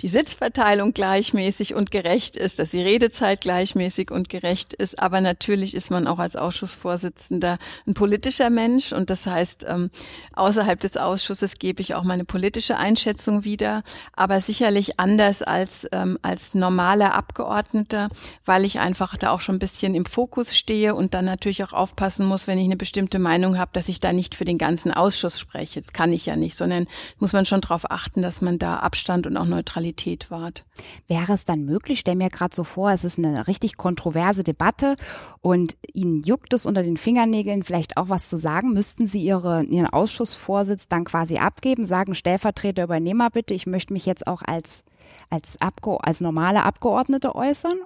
die 0.00 0.08
Sitzverteilung 0.08 0.92
gleichmäßig 0.92 1.74
und 1.74 1.90
gerecht 1.90 2.36
ist, 2.36 2.58
dass 2.58 2.70
die 2.70 2.82
Redezeit 2.82 3.40
gleichmäßig 3.40 4.10
und 4.10 4.28
gerecht 4.28 4.74
ist. 4.74 5.00
Aber 5.00 5.20
natürlich 5.20 5.74
ist 5.74 5.90
man 5.90 6.06
auch 6.06 6.18
als 6.18 6.36
Ausschussvorsitzender 6.36 7.58
ein 7.86 7.94
politischer 7.94 8.50
Mensch 8.50 8.92
und 8.92 9.10
das 9.10 9.26
heißt, 9.26 9.64
ähm, 9.68 9.90
außerhalb 10.34 10.78
des 10.80 10.96
Ausschusses 10.96 11.58
gebe 11.58 11.80
ich 11.80 11.94
auch 11.94 12.04
meine 12.04 12.24
politische 12.24 12.76
Einschätzung 12.76 13.44
wieder, 13.44 13.82
aber 14.12 14.40
sicherlich 14.40 15.00
anders 15.00 15.42
als, 15.42 15.88
ähm, 15.92 16.18
als 16.22 16.54
normaler 16.54 17.14
Abgeordneter, 17.14 18.08
weil 18.44 18.64
ich 18.64 18.78
einfach 18.78 19.16
da 19.16 19.30
auch 19.30 19.40
schon 19.40 19.56
ein 19.56 19.60
bisschen 19.60 19.94
im 19.94 20.04
Fokus 20.04 20.56
stehe 20.56 20.94
und 21.00 21.14
dann 21.14 21.24
natürlich 21.24 21.64
auch 21.64 21.72
aufpassen 21.72 22.26
muss, 22.26 22.46
wenn 22.46 22.58
ich 22.58 22.66
eine 22.66 22.76
bestimmte 22.76 23.18
Meinung 23.18 23.56
habe, 23.56 23.70
dass 23.72 23.88
ich 23.88 24.00
da 24.00 24.12
nicht 24.12 24.34
für 24.34 24.44
den 24.44 24.58
ganzen 24.58 24.92
Ausschuss 24.92 25.40
spreche. 25.40 25.80
Das 25.80 25.94
kann 25.94 26.12
ich 26.12 26.26
ja 26.26 26.36
nicht, 26.36 26.54
sondern 26.54 26.86
muss 27.18 27.32
man 27.32 27.46
schon 27.46 27.62
darauf 27.62 27.90
achten, 27.90 28.20
dass 28.20 28.42
man 28.42 28.58
da 28.58 28.76
Abstand 28.76 29.26
und 29.26 29.38
auch 29.38 29.46
Neutralität 29.46 30.30
wahrt. 30.30 30.66
Wäre 31.08 31.32
es 31.32 31.46
dann 31.46 31.60
möglich, 31.60 32.00
stell 32.00 32.16
mir 32.16 32.28
gerade 32.28 32.54
so 32.54 32.64
vor, 32.64 32.92
es 32.92 33.04
ist 33.04 33.16
eine 33.16 33.46
richtig 33.48 33.78
kontroverse 33.78 34.44
Debatte 34.44 34.94
und 35.40 35.74
Ihnen 35.94 36.22
juckt 36.22 36.52
es 36.52 36.66
unter 36.66 36.82
den 36.82 36.98
Fingernägeln, 36.98 37.62
vielleicht 37.62 37.96
auch 37.96 38.10
was 38.10 38.28
zu 38.28 38.36
sagen, 38.36 38.74
müssten 38.74 39.06
Sie 39.06 39.22
Ihre, 39.22 39.62
Ihren 39.62 39.86
Ausschussvorsitz 39.86 40.86
dann 40.86 41.04
quasi 41.04 41.38
abgeben, 41.38 41.86
sagen, 41.86 42.14
Stellvertreter, 42.14 42.84
Übernehmer 42.84 43.30
bitte, 43.30 43.54
ich 43.54 43.66
möchte 43.66 43.94
mich 43.94 44.04
jetzt 44.04 44.26
auch 44.26 44.42
als 44.46 44.84
als, 45.28 45.60
Abge 45.60 45.98
als 46.02 46.20
normale 46.20 46.62
Abgeordnete 46.62 47.34
äußern? 47.34 47.78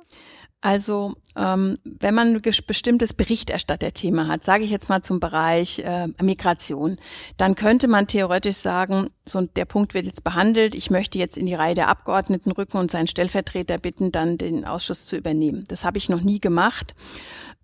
Also 0.64 1.12
ähm, 1.36 1.76
wenn 1.84 2.14
man 2.14 2.36
ein 2.36 2.40
bestimmtes 2.66 3.12
Berichterstatterthema 3.12 4.28
hat, 4.28 4.44
sage 4.44 4.64
ich 4.64 4.70
jetzt 4.70 4.88
mal 4.88 5.02
zum 5.02 5.20
Bereich 5.20 5.80
äh, 5.80 6.08
Migration, 6.22 6.96
dann 7.36 7.54
könnte 7.54 7.86
man 7.86 8.06
theoretisch 8.06 8.56
sagen, 8.56 9.10
so 9.28 9.42
der 9.42 9.66
Punkt 9.66 9.92
wird 9.92 10.06
jetzt 10.06 10.24
behandelt, 10.24 10.74
ich 10.74 10.90
möchte 10.90 11.18
jetzt 11.18 11.36
in 11.36 11.44
die 11.44 11.52
Reihe 11.52 11.74
der 11.74 11.88
Abgeordneten 11.88 12.50
rücken 12.50 12.78
und 12.78 12.90
seinen 12.90 13.08
Stellvertreter 13.08 13.76
bitten, 13.76 14.10
dann 14.10 14.38
den 14.38 14.64
Ausschuss 14.64 15.04
zu 15.04 15.18
übernehmen. 15.18 15.64
Das 15.68 15.84
habe 15.84 15.98
ich 15.98 16.08
noch 16.08 16.22
nie 16.22 16.40
gemacht. 16.40 16.94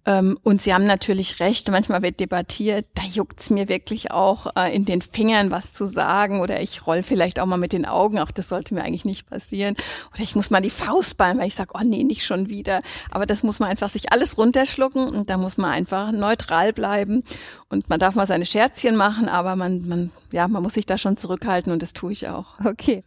Ähm, 0.07 0.39
und 0.43 0.63
Sie 0.63 0.73
haben 0.73 0.87
natürlich 0.87 1.41
recht, 1.41 1.71
manchmal 1.71 2.03
wird 2.03 2.21
debattiert, 2.21 2.87
da 2.95 3.03
juckt's 3.03 3.51
mir 3.51 3.69
wirklich 3.69 4.11
auch 4.11 4.47
äh, 4.57 4.75
in 4.75 4.85
den 4.85 5.03
Fingern 5.03 5.51
was 5.51 5.73
zu 5.75 5.85
sagen 5.85 6.41
oder 6.41 6.61
ich 6.61 6.87
roll 6.87 7.03
vielleicht 7.03 7.39
auch 7.39 7.47
mal 7.47 7.59
mit 7.59 7.73
den 7.73 7.85
Augen, 7.85 8.19
auch 8.19 8.31
das 8.31 8.49
sollte 8.49 8.75
mir 8.75 8.83
eigentlich 8.83 9.05
nicht 9.05 9.29
passieren. 9.29 9.77
Oder 10.13 10.23
ich 10.23 10.35
muss 10.35 10.51
mal 10.51 10.61
die 10.61 10.71
Faust 10.71 11.19
ballen, 11.19 11.39
weil 11.39 11.49
ich 11.49 11.55
sage, 11.55 11.73
oh 11.75 11.83
nee, 11.85 12.03
nicht 12.03 12.25
schon 12.25 12.49
wieder. 12.49 12.83
Aber 13.11 13.27
das 13.27 13.43
muss 13.43 13.59
man 13.59 13.69
einfach 13.69 13.91
sich 13.91 14.13
alles 14.13 14.39
runterschlucken 14.39 15.09
und 15.09 15.29
da 15.29 15.37
muss 15.37 15.59
man 15.59 15.71
einfach 15.71 16.13
neutral 16.13 16.73
bleiben. 16.73 17.23
Und 17.69 17.89
man 17.89 18.01
darf 18.01 18.15
mal 18.15 18.27
seine 18.27 18.47
Scherzchen 18.47 18.97
machen, 18.97 19.29
aber 19.29 19.55
man, 19.55 19.87
man, 19.87 20.11
ja, 20.33 20.49
man 20.49 20.63
muss 20.63 20.75
sich 20.75 20.87
da 20.87 20.99
schon 20.99 21.17
zurückhalten 21.17 21.73
und 21.73 21.83
das 21.83 21.93
tue 21.93 22.13
ich 22.13 22.29
auch. 22.29 22.55
Okay. 22.65 23.05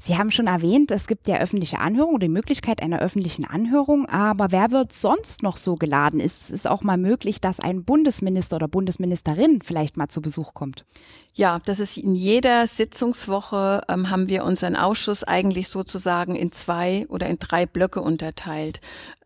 Sie 0.00 0.18
haben 0.18 0.30
schon 0.30 0.48
erwähnt, 0.48 0.90
es 0.90 1.06
gibt 1.06 1.28
ja 1.28 1.38
öffentliche 1.38 1.78
Anhörung, 1.78 2.20
die 2.20 2.28
Möglichkeit 2.28 2.82
einer 2.82 3.00
öffentlichen 3.00 3.44
Anhörung, 3.44 4.06
aber 4.06 4.52
wer 4.52 4.70
wird 4.70 4.92
sonst 4.92 5.42
noch 5.42 5.56
so 5.56 5.76
geladen? 5.76 6.20
Ist 6.20 6.50
es 6.50 6.66
auch 6.66 6.82
mal 6.82 6.98
möglich, 6.98 7.40
dass 7.40 7.60
ein 7.60 7.84
Bundesminister 7.84 8.56
oder 8.56 8.68
Bundesministerin 8.68 9.62
vielleicht 9.62 9.96
mal 9.96 10.08
zu 10.08 10.20
Besuch 10.20 10.52
kommt? 10.52 10.84
Ja, 11.32 11.60
das 11.64 11.80
ist 11.80 11.96
in 11.96 12.14
jeder 12.14 12.66
Sitzungswoche 12.66 13.82
ähm, 13.88 14.10
haben 14.10 14.28
wir 14.28 14.44
unseren 14.44 14.76
Ausschuss 14.76 15.24
eigentlich 15.24 15.68
sozusagen 15.68 16.36
in 16.36 16.52
zwei 16.52 17.06
oder 17.08 17.28
in 17.28 17.38
drei 17.38 17.64
Blöcke 17.64 18.02
unterteilt. 18.02 18.80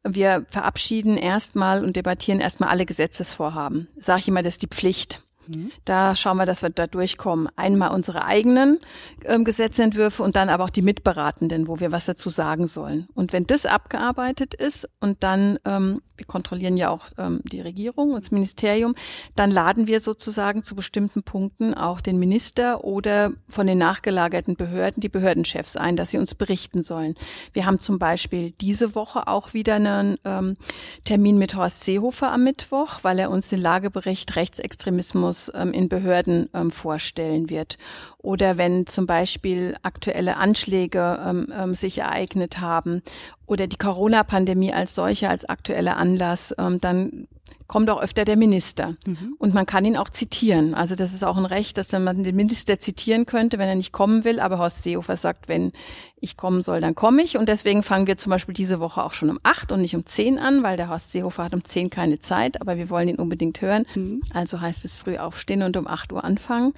Wir 0.04 0.46
verabschieden 0.48 1.16
erstmal 1.16 1.84
und 1.84 1.96
debattieren 1.96 2.40
erstmal 2.40 2.68
alle 2.68 2.86
Gesetzesvorhaben. 2.86 3.88
Sage 3.98 4.20
ich 4.20 4.28
immer, 4.28 4.42
das 4.42 4.54
ist 4.54 4.62
die 4.62 4.68
Pflicht. 4.68 5.22
Mhm. 5.48 5.72
Da 5.84 6.14
schauen 6.14 6.36
wir, 6.36 6.46
dass 6.46 6.62
wir 6.62 6.70
da 6.70 6.86
durchkommen. 6.86 7.48
Einmal 7.56 7.90
unsere 7.90 8.24
eigenen 8.24 8.78
ähm, 9.24 9.44
Gesetzentwürfe 9.44 10.22
und 10.22 10.36
dann 10.36 10.48
aber 10.48 10.64
auch 10.64 10.70
die 10.70 10.82
Mitberatenden, 10.82 11.66
wo 11.66 11.80
wir 11.80 11.90
was 11.90 12.06
dazu 12.06 12.28
sagen 12.28 12.66
sollen. 12.66 13.08
Und 13.14 13.32
wenn 13.32 13.46
das 13.46 13.66
abgearbeitet 13.66 14.54
ist 14.54 14.88
und 15.00 15.22
dann, 15.22 15.58
ähm, 15.64 16.02
wir 16.18 16.26
kontrollieren 16.26 16.76
ja 16.76 16.90
auch 16.90 17.06
ähm, 17.16 17.40
die 17.44 17.60
Regierung 17.60 18.10
und 18.12 18.24
das 18.24 18.30
Ministerium, 18.30 18.94
dann 19.36 19.50
laden 19.50 19.86
wir 19.86 20.00
sozusagen 20.00 20.62
zu 20.62 20.74
bestimmten 20.74 21.22
Punkten 21.22 21.74
auch 21.74 22.00
den 22.00 22.18
Minister 22.18 22.84
oder 22.84 23.32
von 23.48 23.66
den 23.66 23.78
nachgelagerten 23.78 24.56
Behörden 24.56 25.00
die 25.00 25.08
Behördenchefs 25.08 25.76
ein, 25.76 25.96
dass 25.96 26.10
sie 26.10 26.18
uns 26.18 26.34
berichten 26.34 26.82
sollen. 26.82 27.14
Wir 27.52 27.66
haben 27.66 27.78
zum 27.78 27.98
Beispiel 27.98 28.52
diese 28.60 28.94
Woche 28.94 29.28
auch 29.28 29.54
wieder 29.54 29.76
einen 29.76 30.18
ähm, 30.24 30.56
Termin 31.04 31.38
mit 31.38 31.54
Horst 31.54 31.84
Seehofer 31.84 32.32
am 32.32 32.44
Mittwoch, 32.44 33.00
weil 33.02 33.18
er 33.18 33.30
uns 33.30 33.48
den 33.48 33.60
Lagebericht 33.60 34.36
Rechtsextremismus 34.36 35.50
ähm, 35.54 35.72
in 35.72 35.88
Behörden 35.88 36.48
ähm, 36.52 36.70
vorstellen 36.70 37.50
wird. 37.50 37.78
Oder 38.20 38.58
wenn 38.58 38.86
zum 38.86 39.06
Beispiel 39.06 39.76
aktuelle 39.82 40.36
Anschläge 40.36 41.20
ähm, 41.24 41.52
ähm, 41.56 41.74
sich 41.74 41.98
ereignet 41.98 42.60
haben 42.60 43.02
oder 43.46 43.68
die 43.68 43.78
Corona-Pandemie 43.78 44.72
als 44.72 44.94
solche, 44.94 45.30
als 45.30 45.44
aktueller 45.44 45.96
Anlass, 45.96 46.52
ähm, 46.58 46.80
dann 46.80 47.28
kommt 47.66 47.90
auch 47.90 48.00
öfter 48.00 48.24
der 48.24 48.36
Minister. 48.36 48.96
Mhm. 49.06 49.34
Und 49.38 49.54
man 49.54 49.66
kann 49.66 49.84
ihn 49.84 49.96
auch 49.96 50.10
zitieren. 50.10 50.74
Also 50.74 50.94
das 50.94 51.12
ist 51.12 51.22
auch 51.22 51.36
ein 51.36 51.44
Recht, 51.44 51.76
dass 51.76 51.92
man 51.92 52.22
den 52.22 52.34
Minister 52.34 52.78
zitieren 52.78 53.26
könnte, 53.26 53.58
wenn 53.58 53.68
er 53.68 53.74
nicht 53.74 53.92
kommen 53.92 54.24
will. 54.24 54.40
Aber 54.40 54.58
Horst 54.58 54.82
Seehofer 54.82 55.16
sagt, 55.16 55.48
wenn 55.48 55.72
ich 56.20 56.36
kommen 56.36 56.62
soll, 56.62 56.80
dann 56.80 56.94
komme 56.94 57.22
ich. 57.22 57.36
Und 57.36 57.48
deswegen 57.48 57.82
fangen 57.82 58.06
wir 58.06 58.18
zum 58.18 58.30
Beispiel 58.30 58.54
diese 58.54 58.80
Woche 58.80 59.02
auch 59.02 59.12
schon 59.12 59.30
um 59.30 59.38
acht 59.42 59.70
und 59.72 59.80
nicht 59.82 59.94
um 59.94 60.06
zehn 60.06 60.38
an, 60.38 60.62
weil 60.62 60.76
der 60.76 60.88
Horst 60.88 61.12
Seehofer 61.12 61.44
hat 61.44 61.54
um 61.54 61.64
zehn 61.64 61.90
keine 61.90 62.18
Zeit, 62.18 62.60
aber 62.60 62.76
wir 62.76 62.90
wollen 62.90 63.08
ihn 63.08 63.16
unbedingt 63.16 63.60
hören. 63.60 63.84
Mhm. 63.94 64.22
Also 64.32 64.60
heißt 64.60 64.84
es 64.84 64.94
früh 64.94 65.18
aufstehen 65.18 65.62
und 65.62 65.76
um 65.76 65.86
acht 65.86 66.12
Uhr 66.12 66.24
anfangen. 66.24 66.72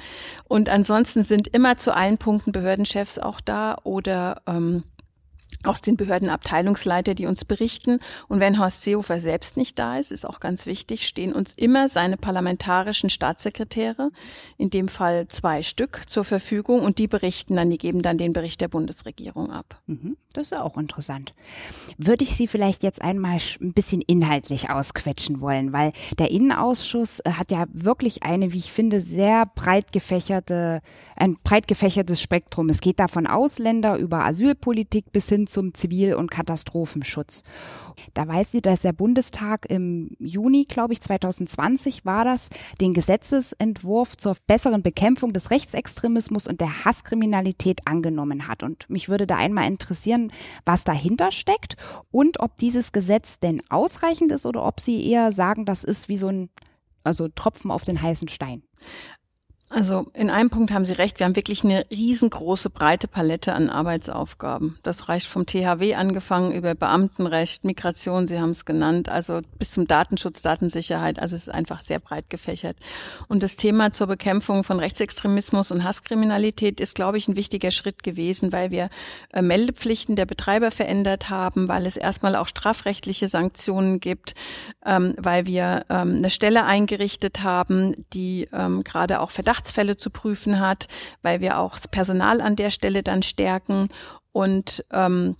Und 0.44 0.68
ansonsten 0.68 1.22
sind 1.22 1.48
immer 1.48 1.78
zu 1.78 1.94
allen 1.94 2.18
Punkten 2.18 2.52
Behördenchefs 2.52 3.18
auch 3.18 3.40
da 3.40 3.76
oder 3.84 4.42
ähm, 4.46 4.84
aus 5.64 5.80
den 5.80 5.96
Behördenabteilungsleiter, 5.96 7.14
die 7.14 7.26
uns 7.26 7.44
berichten. 7.44 8.00
Und 8.28 8.40
wenn 8.40 8.58
Horst 8.58 8.82
Seehofer 8.82 9.20
selbst 9.20 9.56
nicht 9.56 9.78
da 9.78 9.98
ist, 9.98 10.10
ist 10.10 10.26
auch 10.26 10.40
ganz 10.40 10.66
wichtig, 10.66 11.06
stehen 11.06 11.32
uns 11.32 11.54
immer 11.54 11.88
seine 11.88 12.16
parlamentarischen 12.16 13.10
Staatssekretäre, 13.10 14.10
in 14.56 14.70
dem 14.70 14.88
Fall 14.88 15.28
zwei 15.28 15.62
Stück, 15.62 16.02
zur 16.06 16.24
Verfügung 16.24 16.80
und 16.80 16.98
die 16.98 17.08
berichten 17.08 17.56
dann, 17.56 17.70
die 17.70 17.78
geben 17.78 18.02
dann 18.02 18.18
den 18.18 18.32
Bericht 18.32 18.60
der 18.60 18.68
Bundesregierung 18.68 19.50
ab. 19.50 19.80
Mhm, 19.86 20.16
das 20.32 20.44
ist 20.44 20.50
ja 20.52 20.62
auch 20.62 20.78
interessant. 20.78 21.34
Würde 21.98 22.24
ich 22.24 22.34
Sie 22.36 22.46
vielleicht 22.46 22.82
jetzt 22.82 23.02
einmal 23.02 23.38
ein 23.60 23.72
bisschen 23.72 24.00
inhaltlich 24.00 24.70
ausquetschen 24.70 25.40
wollen, 25.40 25.72
weil 25.72 25.92
der 26.18 26.30
Innenausschuss 26.30 27.20
äh, 27.20 27.32
hat 27.32 27.50
ja 27.50 27.66
wirklich 27.72 28.22
eine, 28.22 28.52
wie 28.52 28.58
ich 28.58 28.72
finde, 28.72 29.00
sehr 29.00 29.46
breit 29.46 29.92
gefächerte, 29.92 30.80
ein 31.16 31.36
breit 31.42 31.68
gefächertes 31.68 32.20
Spektrum. 32.20 32.68
Es 32.68 32.80
geht 32.80 32.98
da 32.98 33.08
von 33.08 33.26
Ausländer 33.26 33.98
über 33.98 34.24
Asylpolitik 34.24 35.12
bis 35.12 35.28
hin 35.28 35.46
zum 35.50 35.74
Zivil- 35.74 36.14
und 36.14 36.30
Katastrophenschutz. 36.30 37.42
Da 38.14 38.26
weiß 38.26 38.52
sie, 38.52 38.62
dass 38.62 38.82
der 38.82 38.92
Bundestag 38.92 39.66
im 39.68 40.16
Juni, 40.18 40.64
glaube 40.64 40.92
ich, 40.92 41.00
2020 41.02 42.04
war 42.04 42.24
das, 42.24 42.48
den 42.80 42.94
Gesetzesentwurf 42.94 44.16
zur 44.16 44.36
besseren 44.46 44.82
Bekämpfung 44.82 45.32
des 45.32 45.50
Rechtsextremismus 45.50 46.46
und 46.46 46.60
der 46.60 46.84
Hasskriminalität 46.84 47.86
angenommen 47.86 48.48
hat. 48.48 48.62
Und 48.62 48.88
mich 48.88 49.08
würde 49.08 49.26
da 49.26 49.36
einmal 49.36 49.66
interessieren, 49.66 50.32
was 50.64 50.84
dahinter 50.84 51.30
steckt 51.30 51.76
und 52.10 52.40
ob 52.40 52.56
dieses 52.56 52.92
Gesetz 52.92 53.38
denn 53.40 53.62
ausreichend 53.68 54.32
ist 54.32 54.46
oder 54.46 54.64
ob 54.64 54.80
Sie 54.80 55.06
eher 55.06 55.32
sagen, 55.32 55.64
das 55.66 55.84
ist 55.84 56.08
wie 56.08 56.16
so 56.16 56.28
ein 56.28 56.50
also 57.04 57.28
Tropfen 57.28 57.70
auf 57.70 57.84
den 57.84 58.00
heißen 58.00 58.28
Stein. 58.28 58.62
Also 59.72 60.08
in 60.14 60.30
einem 60.30 60.50
Punkt 60.50 60.72
haben 60.72 60.84
Sie 60.84 60.94
recht. 60.94 61.20
Wir 61.20 61.26
haben 61.26 61.36
wirklich 61.36 61.62
eine 61.62 61.86
riesengroße, 61.92 62.70
breite 62.70 63.06
Palette 63.06 63.52
an 63.52 63.70
Arbeitsaufgaben. 63.70 64.76
Das 64.82 65.08
reicht 65.08 65.28
vom 65.28 65.46
THW 65.46 65.94
angefangen 65.94 66.50
über 66.50 66.74
Beamtenrecht, 66.74 67.64
Migration, 67.64 68.26
Sie 68.26 68.40
haben 68.40 68.50
es 68.50 68.64
genannt, 68.64 69.08
also 69.08 69.40
bis 69.60 69.70
zum 69.70 69.86
Datenschutz, 69.86 70.42
Datensicherheit. 70.42 71.20
Also 71.20 71.36
es 71.36 71.42
ist 71.42 71.54
einfach 71.54 71.82
sehr 71.82 72.00
breit 72.00 72.28
gefächert. 72.30 72.76
Und 73.28 73.44
das 73.44 73.54
Thema 73.54 73.92
zur 73.92 74.08
Bekämpfung 74.08 74.64
von 74.64 74.80
Rechtsextremismus 74.80 75.70
und 75.70 75.84
Hasskriminalität 75.84 76.80
ist, 76.80 76.96
glaube 76.96 77.18
ich, 77.18 77.28
ein 77.28 77.36
wichtiger 77.36 77.70
Schritt 77.70 78.02
gewesen, 78.02 78.52
weil 78.52 78.72
wir 78.72 78.90
äh, 79.32 79.40
Meldepflichten 79.40 80.16
der 80.16 80.26
Betreiber 80.26 80.72
verändert 80.72 81.30
haben, 81.30 81.68
weil 81.68 81.86
es 81.86 81.96
erstmal 81.96 82.34
auch 82.34 82.48
strafrechtliche 82.48 83.28
Sanktionen 83.28 84.00
gibt, 84.00 84.34
ähm, 84.84 85.14
weil 85.16 85.46
wir 85.46 85.84
ähm, 85.88 86.16
eine 86.16 86.30
Stelle 86.30 86.64
eingerichtet 86.64 87.44
haben, 87.44 88.04
die 88.12 88.48
ähm, 88.52 88.82
gerade 88.82 89.20
auch 89.20 89.30
Verdacht 89.30 89.59
Verdachtsfälle 89.60 89.96
zu 89.96 90.10
prüfen 90.10 90.60
hat, 90.60 90.88
weil 91.22 91.40
wir 91.40 91.58
auch 91.58 91.74
das 91.74 91.88
Personal 91.88 92.40
an 92.40 92.56
der 92.56 92.70
Stelle 92.70 93.02
dann 93.02 93.22
stärken. 93.22 93.88
Und 94.32 94.84
ähm, 94.92 95.36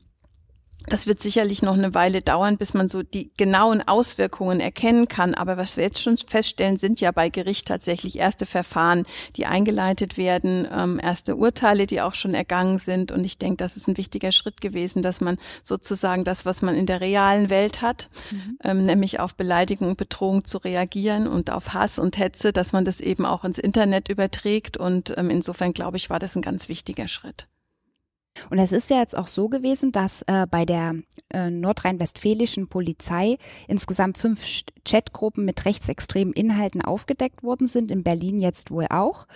das 0.87 1.06
wird 1.06 1.20
sicherlich 1.20 1.62
noch 1.62 1.75
eine 1.75 1.94
Weile 1.94 2.22
dauern, 2.22 2.56
bis 2.56 2.72
man 2.75 2.88
so 2.88 3.02
die 3.02 3.30
genauen 3.37 3.87
Auswirkungen 3.87 4.60
erkennen 4.60 5.08
kann. 5.08 5.34
Aber 5.34 5.56
was 5.56 5.76
wir 5.76 5.84
jetzt 5.84 6.00
schon 6.00 6.16
feststellen, 6.16 6.76
sind 6.76 7.00
ja 7.00 7.10
bei 7.12 7.28
Gericht 7.28 7.68
tatsächlich 7.68 8.18
erste 8.18 8.46
Verfahren, 8.46 9.04
die 9.37 9.46
eingeleitet 9.46 10.16
werden, 10.16 10.66
ähm, 10.72 10.99
erste 11.02 11.37
Urteile, 11.37 11.87
die 11.87 12.00
auch 12.00 12.14
schon 12.14 12.34
ergangen 12.34 12.78
sind. 12.78 13.12
Und 13.12 13.25
ich 13.25 13.37
denke, 13.37 13.58
das 13.58 13.76
ist 13.76 13.88
ein 13.88 13.99
wichtiger 13.99 14.32
Schritt 14.32 14.60
gewesen, 14.60 15.02
dass 15.02 15.20
man 15.20 15.37
sozusagen 15.62 16.25
das, 16.25 16.46
was 16.46 16.62
man 16.62 16.75
in 16.75 16.87
der 16.87 17.00
realen 17.00 17.50
Welt 17.50 17.82
hat, 17.82 18.08
mhm. 18.30 18.58
ähm, 18.64 18.87
nämlich 18.87 19.20
auf 19.20 19.34
Beleidigung 19.34 19.88
und 19.88 19.99
Bedrohung 19.99 20.44
zu 20.44 20.58
reagieren 20.58 21.26
und 21.26 21.50
auf 21.50 21.75
Hass 21.75 21.99
und 21.99 22.16
Hetze, 22.18 22.52
dass 22.52 22.72
man 22.72 22.84
das 22.84 23.00
eben 23.00 23.26
auch 23.26 23.44
ins 23.44 23.58
Internet 23.58 24.08
überträgt. 24.08 24.78
Und 24.78 25.14
ähm, 25.18 25.28
insofern, 25.28 25.75
glaube 25.75 25.99
ich, 25.99 26.08
war 26.08 26.18
das 26.18 26.37
ein 26.37 26.42
ganz 26.42 26.68
wichtiger 26.68 27.06
Schritt. 27.06 27.49
Und 28.50 28.59
es 28.59 28.73
ist 28.73 28.90
ja 28.90 28.99
jetzt 28.99 29.16
auch 29.16 29.28
so 29.28 29.49
gewesen, 29.49 29.92
dass 29.92 30.23
äh, 30.23 30.47
bei 30.50 30.64
der 30.64 30.97
äh, 31.33 31.50
nordrhein-westfälischen 31.50 32.69
Polizei 32.69 33.38
insgesamt 33.69 34.19
fünf 34.19 34.45
Chatgruppen 34.85 35.45
mit 35.45 35.64
rechtsextremen 35.64 36.35
Inhalten 36.35 36.83
aufgedeckt 36.83 37.45
worden 37.45 37.69
sind, 37.69 37.90
in 37.92 38.02
Berlin 38.02 38.40
jetzt 38.40 38.73
wohl 38.73 38.87
auch. 38.90 39.26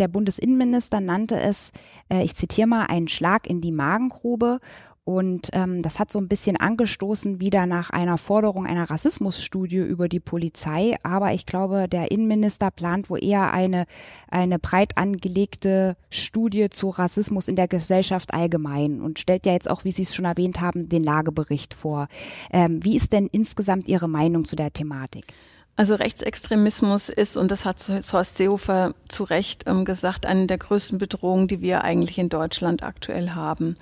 Der 0.00 0.08
Bundesinnenminister 0.08 1.00
nannte 1.00 1.38
es, 1.38 1.72
äh, 2.12 2.24
ich 2.24 2.34
zitiere 2.34 2.66
mal, 2.66 2.86
einen 2.86 3.08
Schlag 3.08 3.46
in 3.46 3.60
die 3.60 3.72
Magengrube 3.72 4.58
und 5.04 5.50
ähm, 5.52 5.82
das 5.82 5.98
hat 5.98 6.10
so 6.10 6.18
ein 6.18 6.28
bisschen 6.28 6.56
angestoßen 6.56 7.38
wieder 7.38 7.66
nach 7.66 7.90
einer 7.90 8.16
Forderung 8.16 8.66
einer 8.66 8.88
Rassismusstudie 8.88 9.76
über 9.76 10.08
die 10.08 10.20
Polizei. 10.20 10.96
Aber 11.02 11.34
ich 11.34 11.44
glaube, 11.44 11.88
der 11.88 12.10
Innenminister 12.10 12.70
plant 12.70 13.10
wohl 13.10 13.22
eher 13.22 13.52
eine, 13.52 13.84
eine 14.30 14.58
breit 14.58 14.96
angelegte 14.96 15.96
Studie 16.08 16.70
zu 16.70 16.88
Rassismus 16.88 17.48
in 17.48 17.56
der 17.56 17.68
Gesellschaft 17.68 18.32
allgemein 18.32 19.02
und 19.02 19.18
stellt 19.18 19.44
ja 19.44 19.52
jetzt 19.52 19.68
auch, 19.68 19.84
wie 19.84 19.92
Sie 19.92 20.02
es 20.02 20.14
schon 20.14 20.24
erwähnt 20.24 20.62
haben, 20.62 20.88
den 20.88 21.04
Lagebericht 21.04 21.74
vor. 21.74 22.08
Ähm, 22.50 22.82
wie 22.82 22.96
ist 22.96 23.12
denn 23.12 23.26
insgesamt 23.30 23.88
Ihre 23.88 24.08
Meinung 24.08 24.46
zu 24.46 24.56
der 24.56 24.72
Thematik? 24.72 25.34
Also 25.76 25.96
Rechtsextremismus 25.96 27.08
ist, 27.08 27.36
und 27.36 27.50
das 27.50 27.64
hat 27.64 27.90
Horst 28.12 28.36
Seehofer 28.36 28.94
zu 29.08 29.24
Recht 29.24 29.64
ähm, 29.66 29.84
gesagt, 29.84 30.24
eine 30.24 30.46
der 30.46 30.58
größten 30.58 30.98
Bedrohungen, 30.98 31.48
die 31.48 31.60
wir 31.60 31.82
eigentlich 31.82 32.16
in 32.18 32.28
Deutschland 32.28 32.84
aktuell 32.84 33.30
haben. 33.30 33.76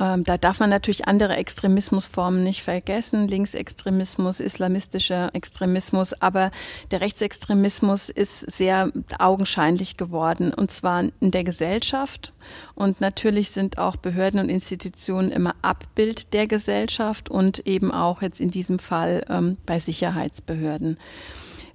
Ähm, 0.00 0.24
da 0.24 0.38
darf 0.38 0.60
man 0.60 0.70
natürlich 0.70 1.08
andere 1.08 1.36
Extremismusformen 1.36 2.44
nicht 2.44 2.62
vergessen, 2.62 3.28
Linksextremismus, 3.28 4.40
islamistischer 4.40 5.30
Extremismus, 5.34 6.14
aber 6.20 6.50
der 6.90 7.00
Rechtsextremismus 7.00 8.08
ist 8.08 8.40
sehr 8.50 8.92
augenscheinlich 9.18 9.96
geworden, 9.96 10.54
und 10.54 10.70
zwar 10.70 11.04
in 11.20 11.30
der 11.30 11.44
Gesellschaft. 11.44 12.32
Und 12.74 13.00
natürlich 13.00 13.50
sind 13.50 13.78
auch 13.78 13.96
Behörden 13.96 14.40
und 14.40 14.48
Institutionen 14.48 15.30
immer 15.30 15.54
Abbild 15.62 16.32
der 16.32 16.46
Gesellschaft 16.46 17.28
und 17.28 17.66
eben 17.66 17.90
auch 17.90 18.22
jetzt 18.22 18.40
in 18.40 18.50
diesem 18.50 18.78
Fall 18.78 19.24
ähm, 19.28 19.56
bei 19.66 19.78
Sicherheitsbehörden. 19.78 20.98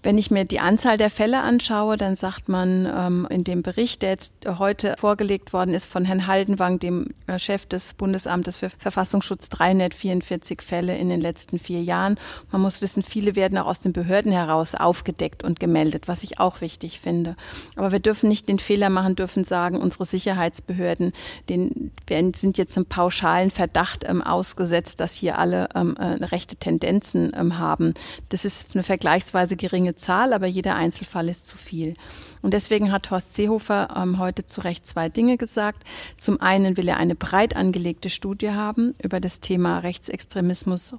Wenn 0.03 0.17
ich 0.17 0.31
mir 0.31 0.43
die 0.43 0.59
Anzahl 0.59 0.97
der 0.97 1.09
Fälle 1.09 1.41
anschaue, 1.41 1.95
dann 1.95 2.17
sagt 2.17 2.49
man 2.49 2.85
ähm, 2.85 3.25
in 3.29 3.45
dem 3.45 3.63
Bericht, 3.63 4.01
der 4.01 4.09
jetzt 4.09 4.33
heute 4.59 4.95
vorgelegt 4.99 5.53
worden 5.53 5.73
ist 5.73 5.85
von 5.85 6.03
Herrn 6.03 6.27
Haldenwang, 6.27 6.77
dem 6.77 7.07
äh, 7.27 7.39
Chef 7.39 7.65
des 7.65 7.93
Bundesamtes 7.93 8.57
für 8.57 8.69
Verfassungsschutz, 8.69 9.47
344 9.47 10.61
Fälle 10.61 10.97
in 10.97 11.07
den 11.07 11.21
letzten 11.21 11.57
vier 11.57 11.81
Jahren. 11.81 12.19
Man 12.51 12.61
muss 12.61 12.81
wissen, 12.81 13.01
viele 13.01 13.37
werden 13.37 13.57
auch 13.57 13.67
aus 13.67 13.79
den 13.79 13.93
Behörden 13.93 14.33
heraus 14.33 14.75
aufgedeckt 14.75 15.41
und 15.41 15.61
gemeldet, 15.61 16.09
was 16.09 16.23
ich 16.23 16.37
auch 16.37 16.59
wichtig 16.59 16.99
finde. 16.99 17.37
Aber 17.77 17.93
wir 17.93 17.99
dürfen 17.99 18.27
nicht 18.27 18.49
den 18.49 18.59
Fehler 18.59 18.89
machen, 18.89 19.15
dürfen 19.15 19.45
sagen, 19.45 19.77
unsere 19.77 20.05
Sicherheitsbehörden 20.05 21.13
den, 21.47 21.91
sind 22.35 22.57
jetzt 22.57 22.75
im 22.75 22.85
pauschalen 22.85 23.51
Verdacht 23.51 24.03
ähm, 24.05 24.21
ausgesetzt, 24.21 24.99
dass 24.99 25.15
hier 25.15 25.37
alle 25.37 25.69
ähm, 25.75 25.95
äh, 25.95 26.25
rechte 26.25 26.57
Tendenzen 26.57 27.31
ähm, 27.37 27.57
haben. 27.57 27.93
Das 28.27 28.43
ist 28.43 28.67
eine 28.73 28.83
vergleichsweise 28.83 29.55
geringe 29.55 29.92
Zahl, 29.95 30.33
aber 30.33 30.47
jeder 30.47 30.75
Einzelfall 30.75 31.29
ist 31.29 31.47
zu 31.47 31.57
viel. 31.57 31.95
Und 32.41 32.53
deswegen 32.53 32.91
hat 32.91 33.11
Horst 33.11 33.35
Seehofer 33.35 33.95
ähm, 33.95 34.19
heute 34.19 34.45
zu 34.45 34.61
Recht 34.61 34.85
zwei 34.85 35.09
Dinge 35.09 35.37
gesagt. 35.37 35.83
Zum 36.17 36.41
einen 36.41 36.77
will 36.77 36.87
er 36.87 36.97
eine 36.97 37.15
breit 37.15 37.55
angelegte 37.55 38.09
Studie 38.09 38.51
haben 38.51 38.93
über 39.01 39.19
das 39.19 39.39
Thema 39.39 39.79
Rechtsextremismus, 39.79 40.95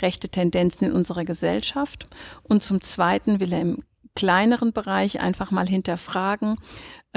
rechte 0.00 0.28
Tendenzen 0.28 0.86
in 0.86 0.92
unserer 0.92 1.24
Gesellschaft. 1.24 2.08
Und 2.42 2.62
zum 2.62 2.80
zweiten 2.80 3.40
will 3.40 3.52
er 3.52 3.60
im 3.60 3.82
kleineren 4.14 4.72
Bereich 4.72 5.20
einfach 5.20 5.50
mal 5.52 5.68
hinterfragen, 5.68 6.56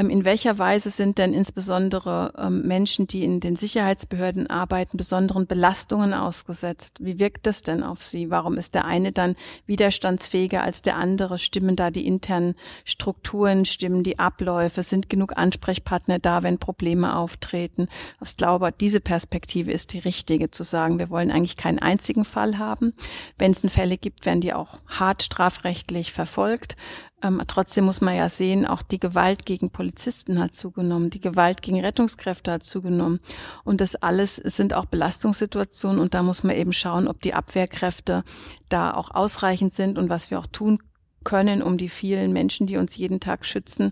in 0.07 0.23
welcher 0.25 0.59
Weise 0.59 0.91
sind 0.91 1.17
denn 1.17 1.33
insbesondere 1.33 2.33
ähm, 2.38 2.62
Menschen, 2.67 3.07
die 3.07 3.23
in 3.23 3.39
den 3.39 3.55
Sicherheitsbehörden 3.55 4.47
arbeiten, 4.47 4.97
besonderen 4.97 5.47
Belastungen 5.47 6.13
ausgesetzt? 6.13 6.97
Wie 6.99 7.17
wirkt 7.17 7.47
das 7.47 7.63
denn 7.63 7.81
auf 7.81 8.03
sie? 8.03 8.29
Warum 8.29 8.57
ist 8.57 8.75
der 8.75 8.85
eine 8.85 9.12
dann 9.12 9.35
widerstandsfähiger 9.65 10.62
als 10.62 10.83
der 10.83 10.97
andere? 10.97 11.39
Stimmen 11.39 11.75
da 11.75 11.89
die 11.89 12.05
internen 12.05 12.53
Strukturen, 12.85 13.65
stimmen 13.65 14.03
die 14.03 14.19
Abläufe? 14.19 14.83
Sind 14.83 15.09
genug 15.09 15.38
Ansprechpartner 15.38 16.19
da, 16.19 16.43
wenn 16.43 16.59
Probleme 16.59 17.15
auftreten? 17.15 17.88
Ich 18.23 18.38
glaube, 18.38 18.71
diese 18.71 18.99
Perspektive 18.99 19.71
ist 19.71 19.93
die 19.93 19.99
richtige, 19.99 20.51
zu 20.51 20.63
sagen, 20.63 20.99
wir 20.99 21.09
wollen 21.09 21.31
eigentlich 21.31 21.57
keinen 21.57 21.79
einzigen 21.79 22.25
Fall 22.25 22.59
haben. 22.59 22.93
Wenn 23.38 23.51
es 23.51 23.63
Fälle 23.69 23.97
gibt, 23.97 24.25
werden 24.25 24.41
die 24.41 24.53
auch 24.53 24.79
hart 24.88 25.23
strafrechtlich 25.23 26.12
verfolgt. 26.12 26.75
Ähm, 27.21 27.41
trotzdem 27.47 27.86
muss 27.86 28.01
man 28.01 28.15
ja 28.15 28.29
sehen, 28.29 28.65
auch 28.65 28.82
die 28.82 28.99
Gewalt 28.99 29.45
gegen 29.45 29.71
Polizisten 29.71 30.39
hat 30.39 30.53
zugenommen, 30.53 31.10
die 31.10 31.19
Gewalt 31.19 31.62
gegen 31.62 31.79
Rettungskräfte 31.79 32.51
hat 32.51 32.63
zugenommen. 32.63 33.19
Und 33.63 33.82
das 33.82 33.95
alles 33.95 34.38
sind 34.38 34.73
auch 34.73 34.86
Belastungssituationen 34.86 35.99
und 35.99 36.13
da 36.13 36.23
muss 36.23 36.43
man 36.43 36.55
eben 36.55 36.73
schauen, 36.73 37.08
ob 37.08 37.21
die 37.21 37.34
Abwehrkräfte 37.34 38.23
da 38.69 38.93
auch 38.93 39.12
ausreichend 39.12 39.73
sind 39.73 39.97
und 39.97 40.10
was 40.10 40.32
wir 40.32 40.39
auch 40.39 40.47
tun 40.47 40.79
können, 41.23 41.62
um 41.62 41.77
die 41.77 41.89
vielen 41.89 42.32
Menschen, 42.32 42.67
die 42.67 42.77
uns 42.77 42.95
jeden 42.95 43.19
Tag 43.19 43.45
schützen, 43.45 43.91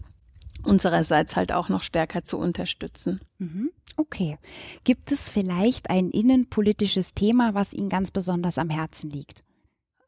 unsererseits 0.63 1.36
halt 1.36 1.52
auch 1.52 1.70
noch 1.70 1.84
stärker 1.84 2.24
zu 2.24 2.38
unterstützen. 2.38 3.20
Mhm. 3.40 3.72
Okay. 3.98 4.38
Gibt 4.84 5.12
es 5.12 5.30
vielleicht 5.30 5.90
ein 5.90 6.12
innenpolitisches 6.12 7.13
Thema, 7.13 7.54
was 7.54 7.74
Ihnen 7.74 7.90
ganz 7.90 8.12
besonders 8.12 8.58
am 8.58 8.70
Herzen 8.70 9.10
liegt? 9.10 9.44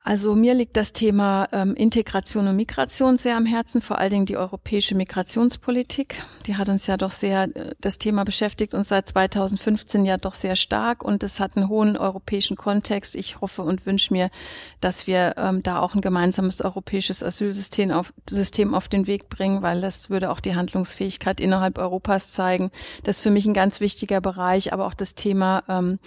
Also 0.01 0.33
mir 0.33 0.53
liegt 0.53 0.77
das 0.77 0.93
Thema 0.93 1.49
ähm, 1.51 1.75
Integration 1.75 2.47
und 2.47 2.55
Migration 2.55 3.17
sehr 3.17 3.35
am 3.35 3.45
Herzen, 3.45 3.81
vor 3.81 3.97
allen 3.97 4.09
Dingen 4.09 4.25
die 4.25 4.38
europäische 4.38 4.95
Migrationspolitik. 4.95 6.23
Die 6.47 6.55
hat 6.55 6.69
uns 6.69 6.88
ja 6.88 6.95
doch 6.95 7.12
sehr, 7.12 7.55
äh, 7.55 7.75
das 7.81 7.97
Thema 7.97 8.23
beschäftigt 8.23 8.73
uns 8.73 8.88
seit 8.88 9.09
2015 9.09 10.05
ja 10.05 10.15
doch 10.17 10.35
sehr 10.35 10.55
stark 10.55 11.03
und 11.03 11.21
es 11.21 11.41
hat 11.41 11.57
einen 11.57 11.67
hohen 11.67 11.97
europäischen 11.97 12.55
Kontext. 12.55 13.17
Ich 13.17 13.41
hoffe 13.41 13.62
und 13.62 13.85
wünsche 13.85 14.13
mir, 14.13 14.31
dass 14.79 15.05
wir 15.05 15.35
ähm, 15.38 15.63
da 15.63 15.79
auch 15.79 15.95
ein 15.95 16.01
gemeinsames 16.01 16.62
europäisches 16.62 17.21
Asylsystem 17.21 17.91
auf, 17.91 18.13
System 18.27 18.73
auf 18.73 18.88
den 18.88 19.05
Weg 19.05 19.27
bringen, 19.27 19.62
weil 19.62 19.81
das 19.81 20.09
würde 20.09 20.31
auch 20.31 20.39
die 20.39 20.55
Handlungsfähigkeit 20.55 21.41
innerhalb 21.41 21.77
Europas 21.77 22.31
zeigen. 22.31 22.71
Das 23.03 23.17
ist 23.17 23.23
für 23.23 23.31
mich 23.31 23.45
ein 23.45 23.53
ganz 23.53 23.81
wichtiger 23.81 24.21
Bereich, 24.21 24.71
aber 24.71 24.88
auch 24.88 24.93
das 24.93 25.15
Thema 25.15 25.63
ähm, 25.67 25.99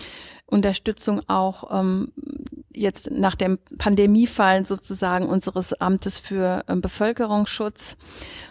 Unterstützung 0.46 1.22
auch 1.28 1.80
ähm, 1.80 2.12
jetzt 2.74 3.10
nach 3.10 3.34
dem 3.34 3.58
Pandemiefallen 3.78 4.64
sozusagen 4.64 5.26
unseres 5.26 5.72
Amtes 5.74 6.18
für 6.18 6.64
ähm, 6.68 6.80
Bevölkerungsschutz, 6.80 7.96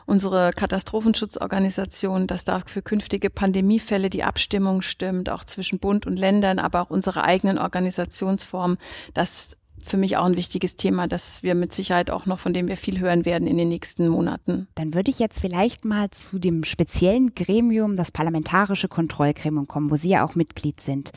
unsere 0.05 0.51
Katastrophenschutzorganisation, 0.51 2.27
dass 2.27 2.43
da 2.43 2.61
für 2.65 2.81
künftige 2.81 3.29
Pandemiefälle 3.29 4.09
die 4.09 4.23
Abstimmung 4.23 4.81
stimmt, 4.81 5.29
auch 5.29 5.43
zwischen 5.43 5.79
Bund 5.79 6.05
und 6.05 6.17
Ländern, 6.17 6.59
aber 6.59 6.81
auch 6.81 6.89
unsere 6.89 7.23
eigenen 7.23 7.57
Organisationsformen, 7.57 8.77
dass 9.13 9.57
für 9.85 9.97
mich 9.97 10.17
auch 10.17 10.25
ein 10.25 10.37
wichtiges 10.37 10.75
Thema, 10.75 11.07
das 11.07 11.43
wir 11.43 11.55
mit 11.55 11.73
Sicherheit 11.73 12.11
auch 12.11 12.25
noch, 12.25 12.39
von 12.39 12.53
dem 12.53 12.67
wir 12.67 12.77
viel 12.77 12.99
hören 12.99 13.25
werden 13.25 13.47
in 13.47 13.57
den 13.57 13.69
nächsten 13.69 14.07
Monaten. 14.07 14.67
Dann 14.75 14.93
würde 14.93 15.11
ich 15.11 15.19
jetzt 15.19 15.39
vielleicht 15.39 15.85
mal 15.85 16.09
zu 16.11 16.39
dem 16.39 16.63
speziellen 16.63 17.35
Gremium, 17.35 17.95
das 17.95 18.11
Parlamentarische 18.11 18.87
Kontrollgremium 18.87 19.67
kommen, 19.67 19.91
wo 19.91 19.95
Sie 19.95 20.09
ja 20.09 20.25
auch 20.25 20.35
Mitglied 20.35 20.81
sind. 20.81 21.11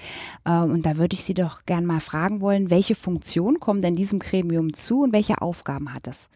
Äh, 0.44 0.60
und 0.60 0.86
da 0.86 0.96
würde 0.96 1.14
ich 1.14 1.24
Sie 1.24 1.34
doch 1.34 1.64
gern 1.66 1.86
mal 1.86 2.00
fragen 2.00 2.40
wollen, 2.40 2.70
welche 2.70 2.94
Funktion 2.94 3.60
kommen 3.60 3.82
denn 3.82 3.96
diesem 3.96 4.18
Gremium 4.18 4.74
zu 4.74 5.02
und 5.02 5.12
welche 5.12 5.40
Aufgaben 5.42 5.92
hat 5.92 6.06
es? 6.06 6.28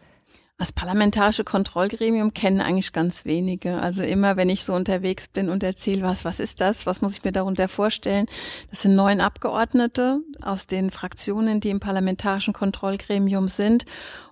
Das 0.59 0.73
parlamentarische 0.73 1.45
Kontrollgremium 1.45 2.33
kennen 2.33 2.59
eigentlich 2.59 2.91
ganz 2.91 3.23
wenige. 3.23 3.81
Also 3.81 4.03
immer, 4.03 4.35
wenn 4.35 4.49
ich 4.49 4.65
so 4.65 4.73
unterwegs 4.73 5.29
bin 5.29 5.49
und 5.49 5.63
erzähle 5.63 6.03
was, 6.03 6.25
was 6.25 6.41
ist 6.41 6.59
das? 6.59 6.85
Was 6.85 7.01
muss 7.01 7.13
ich 7.13 7.23
mir 7.23 7.31
darunter 7.31 7.69
vorstellen? 7.69 8.25
Das 8.69 8.81
sind 8.81 8.93
neun 8.93 9.21
Abgeordnete 9.21 10.17
aus 10.41 10.67
den 10.67 10.91
Fraktionen, 10.91 11.61
die 11.61 11.69
im 11.69 11.79
parlamentarischen 11.79 12.53
Kontrollgremium 12.53 13.47
sind 13.47 13.85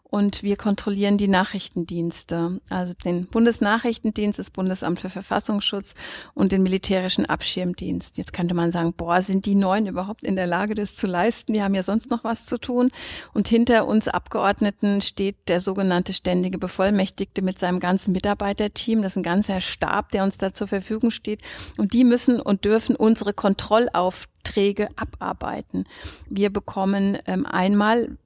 und 0.09 0.41
wir 0.41 0.55
kontrollieren 0.55 1.17
die 1.17 1.27
Nachrichtendienste, 1.27 2.61
also 2.69 2.93
den 2.93 3.27
Bundesnachrichtendienst, 3.27 4.39
das 4.39 4.51
Bundesamt 4.51 5.01
für 5.01 5.09
Verfassungsschutz 5.09 5.95
und 6.33 6.53
den 6.53 6.63
militärischen 6.63 7.25
Abschirmdienst. 7.25 8.17
Jetzt 8.17 8.31
könnte 8.31 8.53
man 8.53 8.71
sagen, 8.71 8.93
boah, 8.93 9.21
sind 9.21 9.45
die 9.45 9.55
neun 9.55 9.85
überhaupt 9.85 10.23
in 10.23 10.37
der 10.37 10.47
Lage, 10.47 10.75
das 10.75 10.95
zu 10.95 11.07
leisten? 11.07 11.53
Die 11.53 11.61
haben 11.61 11.75
ja 11.75 11.83
sonst 11.83 12.09
noch 12.09 12.23
was 12.23 12.45
zu 12.45 12.57
tun. 12.57 12.89
Und 13.33 13.49
hinter 13.49 13.85
uns 13.85 14.07
Abgeordneten 14.07 15.01
steht 15.01 15.35
der 15.49 15.59
sogenannte 15.59 16.13
ständige 16.13 16.57
Bevollmächtigte 16.57 17.41
mit 17.41 17.59
seinem 17.59 17.81
ganzen 17.81 18.13
Mitarbeiterteam. 18.13 19.01
Das 19.01 19.13
ist 19.13 19.17
ein 19.17 19.23
ganzer 19.23 19.59
Stab, 19.59 20.11
der 20.11 20.23
uns 20.23 20.37
da 20.37 20.53
zur 20.53 20.67
Verfügung 20.67 21.11
steht. 21.11 21.41
Und 21.77 21.91
die 21.91 22.05
müssen 22.05 22.39
und 22.39 22.63
dürfen 22.63 22.95
unsere 22.95 23.33
Kontrollaufträge 23.33 24.87
abarbeiten. 24.95 25.85
Wir 26.29 26.49
bekommen 26.49 27.17
ähm, 27.25 27.45
einmal 27.45 28.17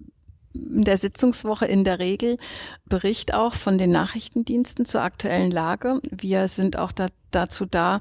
in 0.72 0.84
der 0.84 0.98
Sitzungswoche 0.98 1.66
in 1.66 1.84
der 1.84 2.00
Regel 2.00 2.38
Bericht 2.86 3.34
auch 3.34 3.54
von 3.54 3.78
den 3.78 3.92
Nachrichtendiensten 3.92 4.86
zur 4.86 5.02
aktuellen 5.02 5.52
Lage. 5.52 6.02
Wir 6.10 6.48
sind 6.48 6.78
auch 6.78 6.92
da, 6.92 7.08
dazu 7.32 7.66
da, 7.66 8.00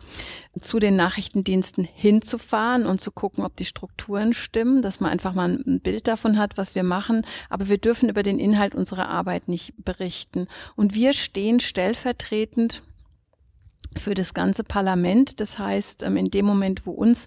zu 0.61 0.79
den 0.79 0.97
Nachrichtendiensten 0.97 1.85
hinzufahren 1.85 2.87
und 2.87 3.01
zu 3.01 3.13
gucken, 3.13 3.45
ob 3.45 3.57
die 3.57 3.65
Strukturen 3.65 4.33
stimmen, 4.33 4.83
dass 4.83 5.01
man 5.01 5.11
einfach 5.11 5.35
mal 5.35 5.49
ein 5.49 5.81
Bild 5.81 6.09
davon 6.09 6.39
hat, 6.39 6.57
was 6.57 6.75
wir 6.75 6.83
machen. 6.83 7.27
Aber 7.49 7.69
wir 7.69 7.79
dürfen 7.79 8.09
über 8.09 8.23
den 8.23 8.39
Inhalt 8.39 8.75
unserer 8.75 9.09
Arbeit 9.09 9.49
nicht 9.49 9.75
berichten. 9.79 10.49
Und 10.77 10.95
wir 10.95 11.13
stehen 11.13 11.61
stellvertretend 11.61 12.83
für 13.97 14.15
das 14.15 14.35
ganze 14.35 14.65
Parlament. 14.65 15.41
Das 15.41 15.59
heißt, 15.59 16.03
ähm, 16.03 16.17
in 16.17 16.31
dem 16.31 16.47
Moment, 16.47 16.87
wo 16.87 16.93
uns 16.93 17.27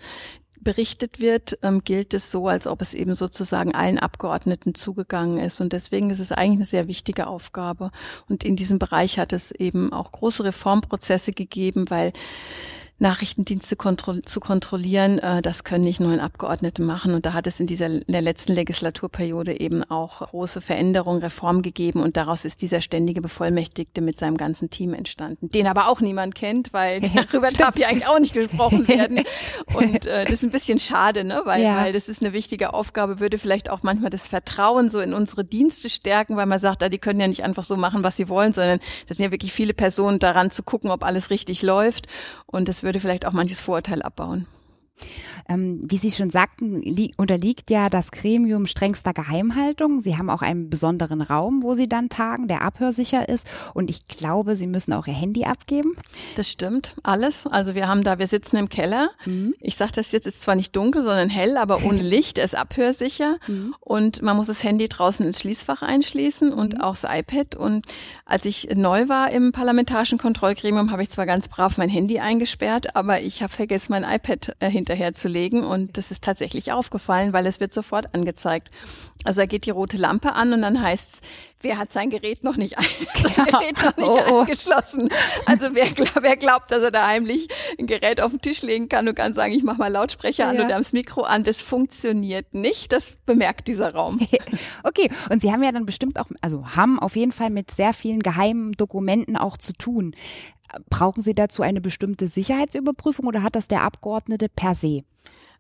berichtet 0.64 1.20
wird, 1.20 1.58
ähm, 1.62 1.84
gilt 1.84 2.14
es 2.14 2.32
so, 2.32 2.48
als 2.48 2.68
ob 2.68 2.82
es 2.82 2.94
eben 2.94 3.14
sozusagen 3.14 3.76
allen 3.76 4.00
Abgeordneten 4.00 4.76
zugegangen 4.76 5.40
ist. 5.40 5.62
Und 5.62 5.74
deswegen 5.74 6.10
ist 6.10 6.20
es 6.20 6.32
eigentlich 6.32 6.58
eine 6.58 6.66
sehr 6.66 6.88
wichtige 6.88 7.28
Aufgabe. 7.28 7.92
Und 8.30 8.44
in 8.44 8.56
diesem 8.56 8.80
Bereich 8.80 9.20
hat 9.20 9.34
es 9.34 9.52
eben 9.52 9.94
auch 9.94 10.12
große 10.12 10.44
Reformprozesse 10.44 11.32
gegeben, 11.32 11.90
weil 11.90 12.14
Nachrichtendienste 13.00 13.76
kontro 13.76 14.22
zu 14.22 14.40
kontrollieren, 14.40 15.20
äh, 15.20 15.42
das 15.42 15.64
können 15.64 15.84
nicht 15.84 16.00
nur 16.00 16.12
ein 16.12 16.20
Abgeordnete 16.20 16.82
machen. 16.82 17.14
Und 17.14 17.26
da 17.26 17.34
hat 17.34 17.48
es 17.48 17.60
in 17.60 17.68
dieser 17.68 17.88
in 17.88 18.04
der 18.08 18.22
letzten 18.22 18.54
Legislaturperiode 18.54 19.60
eben 19.60 19.84
auch 19.84 20.20
große 20.20 20.62
Veränderungen, 20.62 21.22
Reformen 21.22 21.64
gegeben. 21.64 22.02
Und 22.02 22.18
daraus 22.18 22.46
ist 22.46 22.62
dieser 22.62 22.82
ständige 22.82 23.22
Bevollmächtigte 23.22 24.02
mit 24.02 24.18
seinem 24.18 24.38
ganzen 24.38 24.70
Team 24.70 24.94
entstanden, 24.94 25.50
den 25.50 25.68
aber 25.68 25.90
auch 25.90 26.02
niemand 26.02 26.36
kennt, 26.36 26.72
weil 26.72 27.02
darüber 27.02 27.50
darf 27.50 27.78
ja 27.78 27.88
eigentlich 27.88 28.08
auch 28.08 28.20
nicht 28.20 28.34
gesprochen 28.34 28.88
werden. 28.88 29.24
Und 29.74 30.06
äh, 30.06 30.26
das 30.26 30.34
ist 30.36 30.44
ein 30.44 30.52
bisschen 30.52 30.80
schade, 30.80 31.24
ne? 31.24 31.42
weil, 31.46 31.64
ja. 31.64 31.78
weil 31.78 31.94
das 31.94 32.10
ist 32.10 32.24
eine 32.24 32.34
wichtige 32.34 32.74
Aufgabe, 32.74 33.20
würde 33.20 33.38
vielleicht 33.38 33.70
auch 33.70 33.84
manchmal 33.84 34.12
das 34.12 34.28
Vertrauen 34.28 34.90
so 34.90 35.00
in 35.00 35.14
unsere 35.14 35.44
Dienste 35.44 35.90
stärken, 35.90 36.36
weil 36.36 36.46
man 36.46 36.60
sagt, 36.60 36.84
ah, 36.84 36.90
die 36.90 37.00
können 37.00 37.20
ja 37.20 37.28
nicht 37.28 37.44
einfach 37.44 37.64
so 37.64 37.76
machen, 37.76 38.04
was 38.04 38.18
sie 38.18 38.30
wollen, 38.30 38.54
sondern 38.54 38.80
das 39.08 39.18
sind 39.18 39.26
ja 39.26 39.32
wirklich 39.32 39.52
viele 39.52 39.74
Personen 39.74 40.20
daran 40.20 40.52
zu 40.52 40.64
gucken, 40.64 40.92
ob 40.92 41.04
alles 41.04 41.30
richtig 41.30 41.62
läuft. 41.64 42.08
Und 42.46 42.68
das 42.68 42.84
würde 42.84 42.93
vielleicht 43.00 43.26
auch 43.26 43.34
manches 43.34 43.62
Vorurteil 43.62 44.02
abbauen. 44.02 44.48
Ähm, 45.50 45.82
wie 45.84 45.98
Sie 45.98 46.12
schon 46.12 46.30
sagten, 46.30 46.82
unterliegt 47.18 47.70
ja 47.70 47.90
das 47.90 48.12
Gremium 48.12 48.66
strengster 48.66 49.14
Geheimhaltung. 49.14 50.00
Sie 50.00 50.18
haben 50.18 50.30
auch 50.30 50.42
einen 50.42 50.70
besonderen 50.70 51.22
Raum, 51.22 51.64
wo 51.64 51.74
Sie 51.74 51.88
dann 51.88 52.10
tagen, 52.10 52.48
der 52.48 52.62
abhörsicher 52.62 53.28
ist. 53.28 53.48
Und 53.74 53.90
ich 53.90 54.08
glaube, 54.08 54.56
Sie 54.56 54.68
müssen 54.68 54.94
auch 54.94 55.08
Ihr 55.08 55.14
Handy 55.14 55.44
abgeben. 55.44 55.96
Das 56.36 56.50
stimmt, 56.50 56.96
alles. 57.04 57.46
Also 57.48 57.76
wir 57.76 57.88
haben 57.88 58.04
da, 58.04 58.20
wir 58.20 58.28
sitzen 58.28 58.58
im 58.58 58.70
Keller. 58.70 59.10
Mhm. 59.26 59.54
Ich 59.60 59.76
sage 59.76 59.92
das 59.94 60.12
jetzt, 60.12 60.28
ist 60.28 60.42
zwar 60.42 60.56
nicht 60.56 60.76
dunkel, 60.76 61.02
sondern 61.02 61.30
hell, 61.30 61.58
aber 61.58 61.84
ohne 61.84 62.02
Licht. 62.02 62.38
Er 62.38 62.46
ist 62.46 62.58
abhörsicher. 62.58 63.38
Mhm. 63.48 63.76
Und 63.80 64.22
man 64.22 64.38
muss 64.38 64.48
das 64.48 64.64
Handy 64.64 64.88
draußen 64.88 65.26
ins 65.26 65.40
Schließfach 65.40 65.82
einschließen 65.82 66.54
und 66.54 66.76
mhm. 66.76 66.82
auch 66.82 66.96
das 66.96 67.06
iPad. 67.10 67.56
Und 67.56 67.86
als 68.26 68.46
ich 68.46 68.70
neu 68.76 69.10
war 69.10 69.32
im 69.32 69.52
parlamentarischen 69.52 70.18
Kontrollgremium, 70.18 70.92
habe 70.92 71.02
ich 71.02 71.10
zwar 71.10 71.26
ganz 71.26 71.50
brav 71.50 71.78
mein 71.78 71.90
Handy 71.90 72.20
eingesperrt, 72.20 72.96
aber 72.96 73.22
ich 73.22 73.44
habe 73.44 73.52
vergessen, 73.52 73.92
mein 73.92 74.04
iPad 74.04 74.56
äh, 74.60 74.70
hinterher 74.70 74.93
zu 75.14 75.28
legen 75.28 75.64
und 75.64 75.98
das 75.98 76.12
ist 76.12 76.24
tatsächlich 76.24 76.72
aufgefallen, 76.72 77.34
weil 77.34 77.46
es 77.46 77.60
wird 77.60 77.74
sofort 77.74 78.14
angezeigt. 78.14 78.70
Also 79.26 79.42
da 79.42 79.46
geht 79.46 79.66
die 79.66 79.70
rote 79.70 79.98
Lampe 79.98 80.34
an 80.34 80.52
und 80.54 80.62
dann 80.62 80.82
heißt 80.82 81.14
es, 81.14 81.22
wer 81.62 81.78
hat 81.78 81.92
sein 81.92 82.10
Gerät 82.10 82.44
noch 82.44 82.58
nicht, 82.58 82.78
ein 82.78 82.86
sein 83.36 83.46
Gerät 83.46 83.78
noch 83.78 83.98
nicht 83.98 84.08
oh, 84.08 84.20
oh. 84.30 84.40
angeschlossen? 84.40 85.10
Also 85.46 85.70
wer, 85.74 85.88
wer 86.22 86.36
glaubt, 86.36 86.72
dass 86.72 86.84
er 86.84 86.92
da 86.92 87.08
heimlich 87.08 87.48
ein 87.80 87.88
Gerät 87.88 88.22
auf 88.22 88.32
den 88.32 88.42
Tisch 88.42 88.62
legen 88.62 88.90
kann 88.90 89.08
und 89.08 89.16
kann 89.16 89.34
sagen, 89.34 89.54
ich 89.54 89.64
mache 89.64 89.78
mal 89.78 89.92
Lautsprecher 89.92 90.48
an 90.48 90.58
ja. 90.58 90.66
oder 90.66 90.78
das 90.78 90.94
Mikro 90.94 91.22
an, 91.22 91.44
das 91.44 91.62
funktioniert 91.62 92.54
nicht. 92.54 92.92
Das 92.92 93.14
bemerkt 93.26 93.68
dieser 93.68 93.94
Raum. 93.94 94.20
Okay, 94.84 95.10
und 95.30 95.42
Sie 95.42 95.52
haben 95.52 95.64
ja 95.64 95.72
dann 95.72 95.86
bestimmt 95.86 96.20
auch, 96.20 96.26
also 96.42 96.76
haben 96.76 97.00
auf 97.00 97.16
jeden 97.16 97.32
Fall 97.32 97.50
mit 97.50 97.72
sehr 97.72 97.94
vielen 97.94 98.22
geheimen 98.22 98.74
Dokumenten 98.74 99.38
auch 99.38 99.58
zu 99.58 99.74
tun. 99.74 100.14
Brauchen 100.90 101.22
Sie 101.22 101.34
dazu 101.34 101.62
eine 101.62 101.82
bestimmte 101.82 102.28
Sicherheitsüberprüfung 102.28 103.28
oder 103.28 103.44
hat 103.44 103.56
das 103.56 103.68
der 103.68 103.82
Abgeordnete 103.82 104.50
per 104.50 104.76
se? 104.76 105.04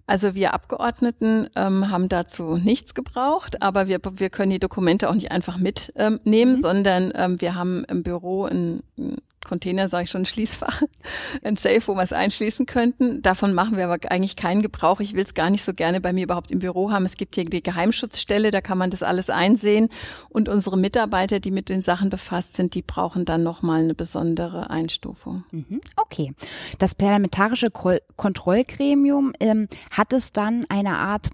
Also 0.05 0.35
wir 0.35 0.53
Abgeordneten 0.53 1.47
ähm, 1.55 1.89
haben 1.89 2.09
dazu 2.09 2.57
nichts 2.57 2.93
gebraucht, 2.93 3.61
aber 3.61 3.87
wir, 3.87 3.99
wir 4.15 4.29
können 4.29 4.51
die 4.51 4.59
Dokumente 4.59 5.09
auch 5.09 5.13
nicht 5.13 5.31
einfach 5.31 5.57
mitnehmen, 5.57 6.19
ähm, 6.25 6.49
mhm. 6.49 6.61
sondern 6.61 7.13
ähm, 7.15 7.39
wir 7.39 7.55
haben 7.55 7.85
im 7.85 8.03
Büro 8.03 8.45
ein, 8.45 8.83
ein 8.97 9.17
Container, 9.43 9.87
sage 9.87 10.05
ich 10.05 10.09
schon, 10.09 10.21
ein 10.21 10.25
Schließfach, 10.25 10.83
ein 11.43 11.55
Safe, 11.55 11.81
wo 11.85 11.95
wir 11.95 12.03
es 12.03 12.13
einschließen 12.13 12.65
könnten. 12.65 13.21
Davon 13.21 13.53
machen 13.53 13.77
wir 13.77 13.85
aber 13.85 13.97
eigentlich 14.09 14.35
keinen 14.35 14.61
Gebrauch. 14.61 14.99
Ich 14.99 15.13
will 15.13 15.23
es 15.23 15.33
gar 15.33 15.49
nicht 15.49 15.63
so 15.63 15.73
gerne 15.73 16.01
bei 16.01 16.13
mir 16.13 16.23
überhaupt 16.23 16.51
im 16.51 16.59
Büro 16.59 16.91
haben. 16.91 17.05
Es 17.05 17.17
gibt 17.17 17.35
hier 17.35 17.45
die 17.45 17.63
Geheimschutzstelle, 17.63 18.51
da 18.51 18.61
kann 18.61 18.77
man 18.77 18.89
das 18.89 19.03
alles 19.03 19.29
einsehen. 19.29 19.89
Und 20.29 20.49
unsere 20.49 20.77
Mitarbeiter, 20.77 21.39
die 21.39 21.51
mit 21.51 21.69
den 21.69 21.81
Sachen 21.81 22.09
befasst 22.09 22.55
sind, 22.55 22.75
die 22.75 22.81
brauchen 22.81 23.25
dann 23.25 23.43
nochmal 23.43 23.81
eine 23.81 23.95
besondere 23.95 24.69
Einstufung. 24.69 25.43
Mhm. 25.51 25.81
Okay. 25.95 26.33
Das 26.79 26.95
parlamentarische 26.95 27.69
Kontrollgremium, 27.71 29.33
ähm, 29.39 29.67
hat 29.91 30.13
es 30.13 30.33
dann 30.33 30.65
eine 30.69 30.97
Art 30.97 31.29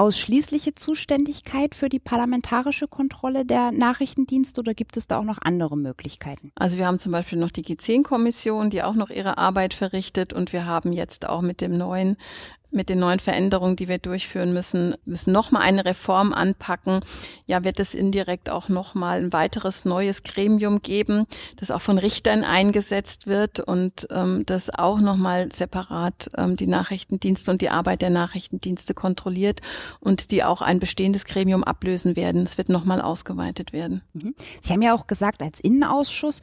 ausschließliche 0.00 0.74
Zuständigkeit 0.74 1.74
für 1.74 1.90
die 1.90 1.98
parlamentarische 1.98 2.88
Kontrolle 2.88 3.44
der 3.44 3.70
Nachrichtendienste 3.70 4.62
oder 4.62 4.72
gibt 4.72 4.96
es 4.96 5.06
da 5.06 5.18
auch 5.18 5.24
noch 5.24 5.36
andere 5.42 5.76
Möglichkeiten? 5.76 6.52
Also 6.54 6.78
wir 6.78 6.86
haben 6.86 6.98
zum 6.98 7.12
Beispiel 7.12 7.38
noch 7.38 7.50
die 7.50 7.62
G10-Kommission, 7.62 8.70
die 8.70 8.82
auch 8.82 8.94
noch 8.94 9.10
ihre 9.10 9.36
Arbeit 9.36 9.74
verrichtet 9.74 10.32
und 10.32 10.54
wir 10.54 10.64
haben 10.64 10.94
jetzt 10.94 11.28
auch 11.28 11.42
mit 11.42 11.60
dem 11.60 11.76
neuen 11.76 12.16
mit 12.70 12.88
den 12.88 12.98
neuen 12.98 13.18
Veränderungen, 13.18 13.76
die 13.76 13.88
wir 13.88 13.98
durchführen 13.98 14.52
müssen, 14.52 14.94
müssen 15.04 15.32
nochmal 15.32 15.62
eine 15.62 15.84
Reform 15.84 16.32
anpacken. 16.32 17.00
Ja, 17.46 17.64
wird 17.64 17.80
es 17.80 17.94
indirekt 17.94 18.48
auch 18.48 18.68
nochmal 18.68 19.20
ein 19.20 19.32
weiteres 19.32 19.84
neues 19.84 20.22
Gremium 20.22 20.82
geben, 20.82 21.26
das 21.56 21.70
auch 21.70 21.80
von 21.80 21.98
Richtern 21.98 22.44
eingesetzt 22.44 23.26
wird 23.26 23.60
und 23.60 24.06
ähm, 24.10 24.44
das 24.46 24.70
auch 24.70 25.00
nochmal 25.00 25.50
separat 25.52 26.28
ähm, 26.36 26.56
die 26.56 26.66
Nachrichtendienste 26.66 27.50
und 27.50 27.60
die 27.60 27.70
Arbeit 27.70 28.02
der 28.02 28.10
Nachrichtendienste 28.10 28.94
kontrolliert 28.94 29.60
und 29.98 30.30
die 30.30 30.44
auch 30.44 30.62
ein 30.62 30.78
bestehendes 30.78 31.24
Gremium 31.24 31.64
ablösen 31.64 32.14
werden. 32.16 32.42
Es 32.44 32.56
wird 32.56 32.68
nochmal 32.68 33.00
ausgeweitet 33.00 33.72
werden. 33.72 34.02
Mhm. 34.12 34.34
Sie 34.60 34.72
haben 34.72 34.82
ja 34.82 34.94
auch 34.94 35.06
gesagt, 35.06 35.42
als 35.42 35.60
Innenausschuss 35.60 36.40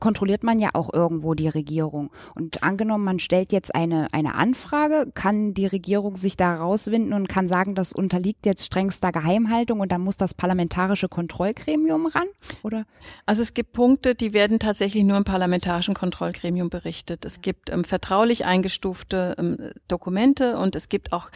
kontrolliert 0.00 0.42
man 0.42 0.58
ja 0.58 0.70
auch 0.72 0.92
irgendwo 0.92 1.34
die 1.34 1.48
Regierung. 1.48 2.10
Und 2.34 2.62
angenommen, 2.62 3.04
man 3.04 3.18
stellt 3.18 3.52
jetzt 3.52 3.74
eine, 3.74 4.08
eine 4.12 4.34
Anfrage, 4.34 5.10
kann 5.14 5.54
die 5.54 5.67
Regierung 5.72 6.16
sich 6.16 6.36
da 6.36 6.54
rauswinden 6.54 7.12
und 7.12 7.28
kann 7.28 7.48
sagen, 7.48 7.74
das 7.74 7.92
unterliegt 7.92 8.46
jetzt 8.46 8.64
strengster 8.64 9.12
Geheimhaltung 9.12 9.80
und 9.80 9.92
dann 9.92 10.00
muss 10.00 10.16
das 10.16 10.34
parlamentarische 10.34 11.08
Kontrollgremium 11.08 12.06
ran? 12.06 12.26
Oder? 12.62 12.84
Also 13.26 13.42
es 13.42 13.54
gibt 13.54 13.72
Punkte, 13.72 14.14
die 14.14 14.32
werden 14.32 14.58
tatsächlich 14.58 15.04
nur 15.04 15.16
im 15.16 15.24
parlamentarischen 15.24 15.94
Kontrollgremium 15.94 16.70
berichtet. 16.70 17.24
Es 17.24 17.40
gibt 17.40 17.70
ähm, 17.70 17.84
vertraulich 17.84 18.44
eingestufte 18.44 19.34
ähm, 19.38 19.56
Dokumente 19.88 20.56
und 20.58 20.76
es 20.76 20.88
gibt 20.88 21.12
auch 21.12 21.30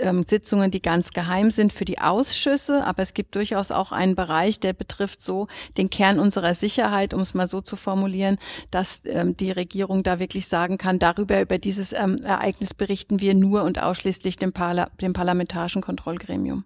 ähm, 0.00 0.24
Sitzungen, 0.26 0.70
die 0.70 0.82
ganz 0.82 1.10
geheim 1.10 1.50
sind 1.50 1.72
für 1.72 1.84
die 1.84 1.98
Ausschüsse, 1.98 2.84
aber 2.84 3.02
es 3.02 3.14
gibt 3.14 3.34
durchaus 3.34 3.70
auch 3.70 3.92
einen 3.92 4.14
Bereich, 4.14 4.60
der 4.60 4.72
betrifft 4.72 5.22
so 5.22 5.48
den 5.76 5.90
Kern 5.90 6.18
unserer 6.18 6.54
Sicherheit, 6.54 7.14
um 7.14 7.20
es 7.20 7.34
mal 7.34 7.48
so 7.48 7.60
zu 7.60 7.76
formulieren, 7.76 8.38
dass 8.70 9.02
ähm, 9.06 9.36
die 9.36 9.50
Regierung 9.50 10.02
da 10.02 10.18
wirklich 10.18 10.46
sagen 10.48 10.78
kann, 10.78 10.98
darüber, 10.98 11.40
über 11.40 11.58
dieses 11.58 11.92
ähm, 11.92 12.16
Ereignis 12.24 12.74
berichten 12.74 13.20
wir 13.20 13.34
nur 13.34 13.64
und 13.72 13.82
ausschließlich 13.82 14.36
dem, 14.36 14.52
Parla 14.52 14.90
dem 15.00 15.14
parlamentarischen 15.14 15.80
Kontrollgremium. 15.80 16.64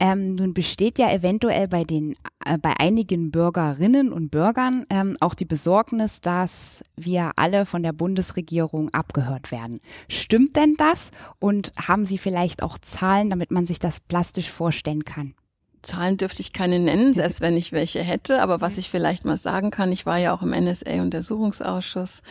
Ähm, 0.00 0.36
nun 0.36 0.54
besteht 0.54 0.98
ja 0.98 1.10
eventuell 1.10 1.66
bei 1.66 1.82
den 1.82 2.14
äh, 2.44 2.58
bei 2.58 2.78
einigen 2.78 3.30
Bürgerinnen 3.32 4.12
und 4.12 4.30
Bürgern 4.30 4.84
ähm, 4.90 5.16
auch 5.20 5.34
die 5.34 5.46
Besorgnis, 5.46 6.20
dass 6.20 6.84
wir 6.96 7.32
alle 7.36 7.66
von 7.66 7.82
der 7.82 7.92
Bundesregierung 7.92 8.90
abgehört 8.90 9.50
werden. 9.50 9.80
Stimmt 10.08 10.54
denn 10.54 10.74
das? 10.76 11.10
Und 11.40 11.72
haben 11.76 12.04
Sie 12.04 12.18
vielleicht 12.18 12.62
auch 12.62 12.78
Zahlen, 12.78 13.30
damit 13.30 13.50
man 13.50 13.66
sich 13.66 13.80
das 13.80 13.98
plastisch 13.98 14.50
vorstellen 14.50 15.04
kann? 15.04 15.34
Zahlen 15.82 16.16
dürfte 16.16 16.42
ich 16.42 16.52
keine 16.52 16.78
nennen, 16.78 17.14
selbst 17.14 17.40
wenn 17.40 17.56
ich 17.56 17.72
welche 17.72 18.00
hätte. 18.00 18.42
Aber 18.42 18.60
was 18.60 18.78
ich 18.78 18.90
vielleicht 18.90 19.24
mal 19.24 19.38
sagen 19.38 19.70
kann, 19.70 19.90
ich 19.90 20.06
war 20.06 20.18
ja 20.18 20.32
auch 20.32 20.42
im 20.42 20.50
NSA-Untersuchungsausschuss 20.50 22.22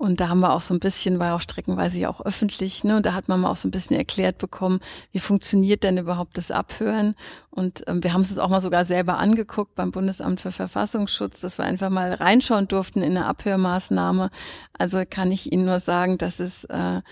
und 0.00 0.18
da 0.18 0.30
haben 0.30 0.40
wir 0.40 0.54
auch 0.54 0.62
so 0.62 0.72
ein 0.72 0.80
bisschen, 0.80 1.18
war 1.18 1.34
auch 1.34 1.42
streckenweise 1.42 2.00
ja 2.00 2.08
auch 2.08 2.22
öffentlich, 2.22 2.84
ne? 2.84 2.96
Und 2.96 3.04
da 3.04 3.12
hat 3.12 3.28
man 3.28 3.38
mal 3.38 3.50
auch 3.50 3.56
so 3.56 3.68
ein 3.68 3.70
bisschen 3.70 3.96
erklärt 3.96 4.38
bekommen, 4.38 4.80
wie 5.12 5.18
funktioniert 5.18 5.84
denn 5.84 5.98
überhaupt 5.98 6.38
das 6.38 6.50
Abhören? 6.50 7.14
Und 7.50 7.84
ähm, 7.86 8.02
wir 8.02 8.14
haben 8.14 8.22
es 8.22 8.30
uns 8.30 8.38
auch 8.38 8.48
mal 8.48 8.62
sogar 8.62 8.86
selber 8.86 9.18
angeguckt 9.18 9.74
beim 9.74 9.90
Bundesamt 9.90 10.40
für 10.40 10.52
Verfassungsschutz, 10.52 11.40
dass 11.40 11.58
wir 11.58 11.66
einfach 11.66 11.90
mal 11.90 12.14
reinschauen 12.14 12.66
durften 12.66 13.02
in 13.02 13.14
eine 13.14 13.26
Abhörmaßnahme. 13.26 14.30
Also 14.72 15.02
kann 15.04 15.30
ich 15.32 15.52
Ihnen 15.52 15.66
nur 15.66 15.80
sagen, 15.80 16.16
dass 16.16 16.40
es 16.40 16.64
äh, 16.64 17.02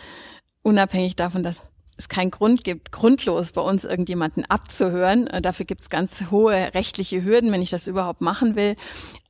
unabhängig 0.62 1.14
davon, 1.14 1.42
dass 1.42 1.60
es 1.98 2.08
keinen 2.08 2.30
Grund 2.30 2.64
gibt, 2.64 2.90
grundlos 2.90 3.52
bei 3.52 3.60
uns 3.60 3.84
irgendjemanden 3.84 4.46
abzuhören. 4.46 5.26
Äh, 5.26 5.42
dafür 5.42 5.66
gibt 5.66 5.82
es 5.82 5.90
ganz 5.90 6.30
hohe 6.30 6.72
rechtliche 6.72 7.22
Hürden, 7.22 7.52
wenn 7.52 7.60
ich 7.60 7.68
das 7.68 7.86
überhaupt 7.86 8.22
machen 8.22 8.56
will 8.56 8.76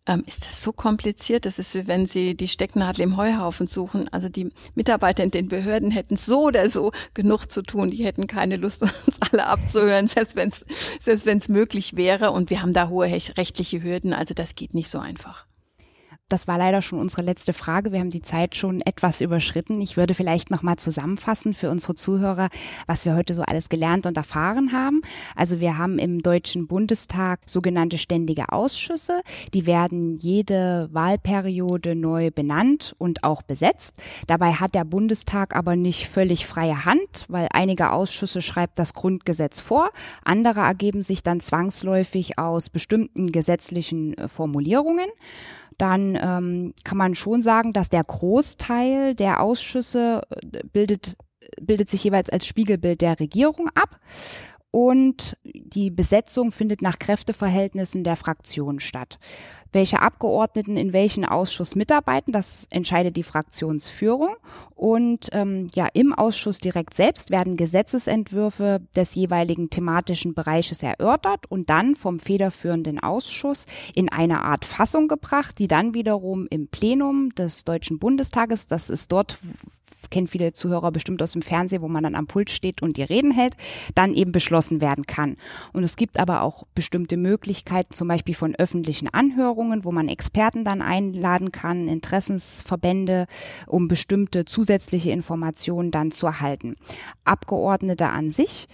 ähm, 0.09 0.25
ist 0.27 0.44
das 0.44 0.62
so 0.62 0.73
kompliziert. 0.73 1.47
Das 1.47 1.59
ist, 1.59 1.75
wie 1.75 1.87
wenn 1.87 2.07
Sie 2.07 2.35
die 2.35 2.49
Stecknadel 2.49 3.03
im 3.03 3.16
Heuhaufen 3.16 3.68
suchen. 3.68 4.09
Also 4.12 4.29
die 4.29 4.51
Mitarbeiter 4.75 5.23
in 5.23 5.31
den 5.31 5.49
Behörden 5.49 5.90
hätten 5.90 6.16
so 6.16 6.47
oder 6.47 6.68
so 6.68 6.92
genug 7.14 7.47
zu 7.51 7.62
tun. 7.62 7.90
Die 7.90 8.05
hätten 8.05 8.27
keine 8.27 8.57
Lust, 8.57 8.83
uns 9.07 9.18
alle 9.31 9.47
abzuhören, 9.47 10.09
selbst 10.09 10.35
wenn 10.35 10.49
es 10.49 10.64
selbst 10.99 11.27
wenn's 11.27 11.49
möglich 11.49 11.97
wäre. 11.97 12.33
Und 12.33 12.51
wir 12.51 12.62
haben 12.62 12.73
da 12.73 12.88
hohe 12.88 13.07
rechtliche 13.09 13.83
Hürden. 13.83 14.12
Also 14.12 14.35
das 14.35 14.55
geht 14.55 14.75
nicht 14.75 14.88
so 14.88 14.99
einfach. 14.99 15.47
Das 16.30 16.46
war 16.46 16.58
leider 16.58 16.82
schon 16.82 17.00
unsere 17.00 17.22
letzte 17.22 17.54
Frage. 17.54 17.90
Wir 17.90 18.00
haben 18.00 18.10
die 18.10 18.20
Zeit 18.20 18.54
schon 18.54 18.82
etwas 18.82 19.22
überschritten. 19.22 19.80
Ich 19.80 19.96
würde 19.96 20.12
vielleicht 20.12 20.50
noch 20.50 20.60
mal 20.60 20.76
zusammenfassen 20.76 21.54
für 21.54 21.70
unsere 21.70 21.94
Zuhörer, 21.94 22.50
was 22.86 23.06
wir 23.06 23.16
heute 23.16 23.32
so 23.32 23.40
alles 23.40 23.70
gelernt 23.70 24.04
und 24.04 24.14
erfahren 24.14 24.72
haben. 24.72 25.00
Also 25.34 25.58
wir 25.58 25.78
haben 25.78 25.98
im 25.98 26.20
Deutschen 26.20 26.66
Bundestag 26.66 27.40
sogenannte 27.46 27.96
ständige 27.96 28.52
Ausschüsse. 28.52 29.22
Die 29.54 29.64
werden 29.64 30.16
jede 30.16 30.90
Wahlperiode 30.92 31.94
neu 31.94 32.30
benannt 32.30 32.94
und 32.98 33.24
auch 33.24 33.40
besetzt. 33.40 33.96
Dabei 34.26 34.52
hat 34.52 34.74
der 34.74 34.84
Bundestag 34.84 35.56
aber 35.56 35.76
nicht 35.76 36.08
völlig 36.08 36.46
freie 36.46 36.84
Hand, 36.84 37.24
weil 37.28 37.48
einige 37.52 37.90
Ausschüsse 37.90 38.42
schreibt 38.42 38.78
das 38.78 38.92
Grundgesetz 38.92 39.60
vor. 39.60 39.92
Andere 40.26 40.60
ergeben 40.60 41.00
sich 41.00 41.22
dann 41.22 41.40
zwangsläufig 41.40 42.38
aus 42.38 42.68
bestimmten 42.68 43.32
gesetzlichen 43.32 44.12
äh, 44.18 44.28
Formulierungen 44.28 45.08
dann 45.78 46.18
ähm, 46.20 46.74
kann 46.84 46.98
man 46.98 47.14
schon 47.14 47.40
sagen, 47.40 47.72
dass 47.72 47.88
der 47.88 48.04
Großteil 48.04 49.14
der 49.14 49.40
Ausschüsse 49.40 50.22
äh, 50.30 50.60
bildet, 50.72 51.16
bildet 51.60 51.88
sich 51.88 52.04
jeweils 52.04 52.30
als 52.30 52.46
Spiegelbild 52.46 53.00
der 53.00 53.18
Regierung 53.18 53.68
ab 53.74 54.00
und 54.70 55.37
die 55.44 55.90
Besetzung 55.90 56.50
findet 56.50 56.83
nach 56.83 56.98
Kräfteverhältnissen 56.98 58.04
der 58.04 58.16
Fraktionen 58.16 58.81
statt. 58.81 59.18
Welche 59.72 60.00
Abgeordneten 60.00 60.76
in 60.76 60.92
welchen 60.92 61.24
Ausschuss 61.24 61.74
mitarbeiten, 61.74 62.33
das 62.33 62.66
entscheidet 62.70 63.16
die 63.16 63.22
Fraktionsführung. 63.22 64.37
Und 64.74 65.28
ähm, 65.33 65.66
ja, 65.74 65.88
im 65.92 66.14
Ausschuss 66.14 66.61
direkt 66.61 66.94
selbst 66.94 67.31
werden 67.31 67.57
Gesetzesentwürfe 67.57 68.81
des 68.96 69.14
jeweiligen 69.14 69.68
thematischen 69.68 70.35
Bereiches 70.35 70.83
erörtert 70.83 71.50
und 71.50 71.68
dann 71.68 71.96
vom 71.96 72.18
federführenden 72.18 72.98
Ausschuss 72.98 73.64
in 73.94 74.11
eine 74.11 74.42
Art 74.44 74.64
Fassung 74.64 75.09
gebracht, 75.09 75.59
die 75.59 75.68
dann 75.68 75.94
wiederum 75.94 76.46
im 76.50 76.68
Plenum 76.68 77.35
des 77.35 77.64
Deutschen 77.64 77.98
Bundestages, 77.98 78.66
das 78.66 78.88
ist 78.88 79.12
dort, 79.12 79.38
kennen 80.11 80.27
viele 80.27 80.53
Zuhörer 80.53 80.90
bestimmt 80.92 81.23
aus 81.23 81.33
dem 81.33 81.42
Fernsehen, 81.42 81.83
wo 81.83 81.88
man 81.88 82.03
dann 82.03 82.14
am 82.14 82.27
Pult 82.27 82.51
steht 82.51 82.83
und 82.83 82.97
die 82.97 83.03
Reden 83.03 83.31
hält, 83.31 83.57
dann 83.94 84.14
eben 84.14 84.33
beschlossen 84.33 84.81
werden 84.81 85.07
kann. 85.07 85.37
Und 85.73 85.85
es 85.85 85.97
gibt 85.97 86.18
aber 86.18 86.42
auch 86.42 86.64
bestimmte 86.75 87.16
Möglichkeiten, 87.16 87.92
zum 87.92 88.09
Beispiel 88.09 88.35
von 88.35 88.55
öffentlichen 88.55 89.09
Anhörungen, 89.09 89.85
wo 89.85 89.92
man 89.92 90.09
Experten 90.09 90.64
dann 90.64 90.83
einladen 90.83 91.53
kann, 91.53 91.88
Interessensverbände, 91.88 93.27
um 93.66 93.88
bestimmte 93.88 94.44
zusätzliche 94.44 95.11
Informationen 95.11 95.90
dann 95.90 96.11
zu 96.11 96.27
erhalten. 96.27 96.77
Abgeordnete 97.25 98.09
an 98.09 98.31
sich 98.31 98.68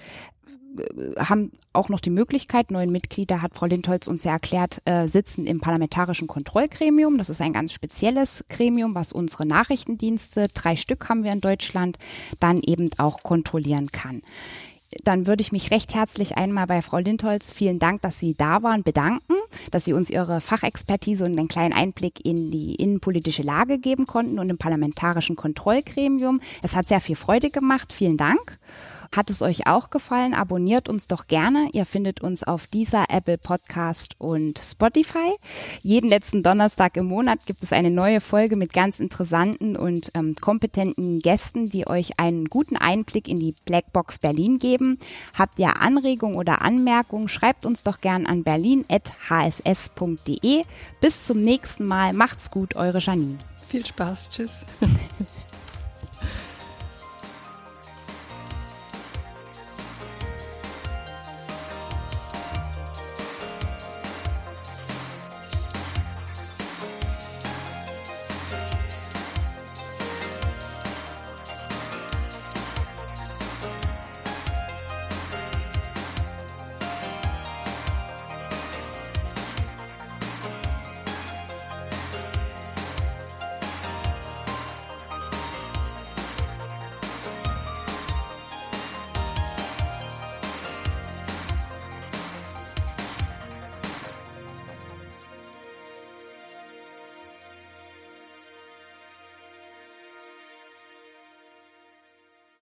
haben 1.19 1.53
auch 1.73 1.89
noch 1.89 2.01
die 2.01 2.11
Möglichkeit, 2.11 2.71
neuen 2.71 2.93
Mitglieder, 2.93 3.43
hat 3.43 3.55
Frau 3.55 3.67
Lindholz 3.67 4.07
uns 4.07 4.25
ja 4.25 4.33
erklärt, 4.33 4.81
äh, 4.85 5.09
sitzen 5.09 5.47
im 5.47 5.61
parlamentarischen 5.61 6.29
Kontrollgremium. 6.29 7.19
Das 7.19 7.31
ist 7.31 7.41
ein 7.41 7.53
ganz 7.53 7.73
spezielles 7.73 8.45
Gremium, 8.49 8.95
was 8.95 9.13
unsere 9.13 9.47
Nachrichtendienste, 9.47 10.49
drei 10.53 10.77
Stück 10.77 11.09
haben 11.09 11.25
wir 11.25 11.33
in 11.33 11.41
Deutschland, 11.41 11.99
dann 12.41 12.59
eben 12.59 12.91
auch 12.99 13.23
kontrollieren 13.23 13.89
kann 13.89 14.23
dann 15.03 15.27
würde 15.27 15.41
ich 15.41 15.53
mich 15.53 15.71
recht 15.71 15.95
herzlich 15.95 16.37
einmal 16.37 16.67
bei 16.67 16.83
Frau 16.83 16.99
Lindholz, 16.99 17.51
vielen 17.51 17.79
Dank, 17.79 18.03
dass 18.03 18.19
Sie 18.19 18.35
da 18.35 18.63
waren, 18.63 18.83
bedanken, 18.83 19.35
dass 19.71 19.85
Sie 19.85 19.93
uns 19.93 20.11
Ihre 20.11 20.41
Fachexpertise 20.41 21.25
und 21.25 21.37
einen 21.37 21.49
kleinen 21.49 21.73
Einblick 21.73 22.25
in 22.25 22.51
die 22.51 22.77
innenpolitische 22.77 23.43
Lage 23.43 23.79
geben 23.79 24.07
konnten 24.07 24.39
und 24.39 24.49
im 24.51 24.59
parlamentarischen 24.59 25.37
Kontrollgremium. 25.37 26.41
Es 26.63 26.77
hat 26.77 26.87
sehr 26.87 27.01
viel 27.01 27.17
Freude 27.17 27.51
gemacht. 27.51 27.93
Vielen 27.93 28.17
Dank. 28.17 28.59
Hat 29.15 29.31
es 29.31 29.43
euch 29.43 29.69
auch 29.69 29.91
gefallen? 29.91 30.35
Abonniert 30.35 30.89
uns 30.89 31.07
doch 31.07 31.29
gerne. 31.29 31.69
Ihr 31.73 31.87
findet 31.87 32.21
uns 32.21 32.43
auf 32.43 32.67
dieser 32.67 33.05
Apple 33.11 33.39
Podcast 33.39 34.17
und 34.19 34.59
Spotify. 34.59 35.33
Jeden 35.83 36.11
letzten 36.11 36.43
Donnerstag 36.43 36.97
im 36.97 37.07
Monat 37.07 37.47
gibt 37.47 37.63
es 37.63 37.73
eine 37.73 37.93
neue 37.93 38.21
Folge 38.21 38.57
mit 38.57 38.73
ganz 38.73 38.99
interessanten 38.99 39.77
und 39.77 40.11
ähm, 40.15 40.35
kompetenten 40.35 41.21
Gästen, 41.21 41.67
die 41.67 41.87
euch 41.87 42.19
einen 42.19 42.47
guten 42.47 42.77
Einblick 42.77 43.29
in 43.29 43.39
die 43.39 43.55
Blackbox 43.65 44.19
Berlin 44.19 44.59
geben. 44.59 44.99
Habt 45.39 45.61
ihr 45.61 45.81
Anregungen 45.81 46.35
oder 46.35 46.63
Anmerkungen? 46.63 47.29
Schreibt 47.29 47.65
uns 47.67 47.85
doch 47.85 48.01
gern 48.01 48.27
an 48.27 48.43
berlin.hss.de. 48.43 49.05
Bis 51.01 51.27
zum 51.27 51.41
nächsten 51.41 51.87
Mal. 51.87 52.15
Macht's 52.15 52.51
gut, 52.51 52.75
eure 52.75 52.99
Janine. 52.99 53.39
Viel 53.69 53.87
Spaß. 53.87 54.31
Tschüss. 54.31 54.67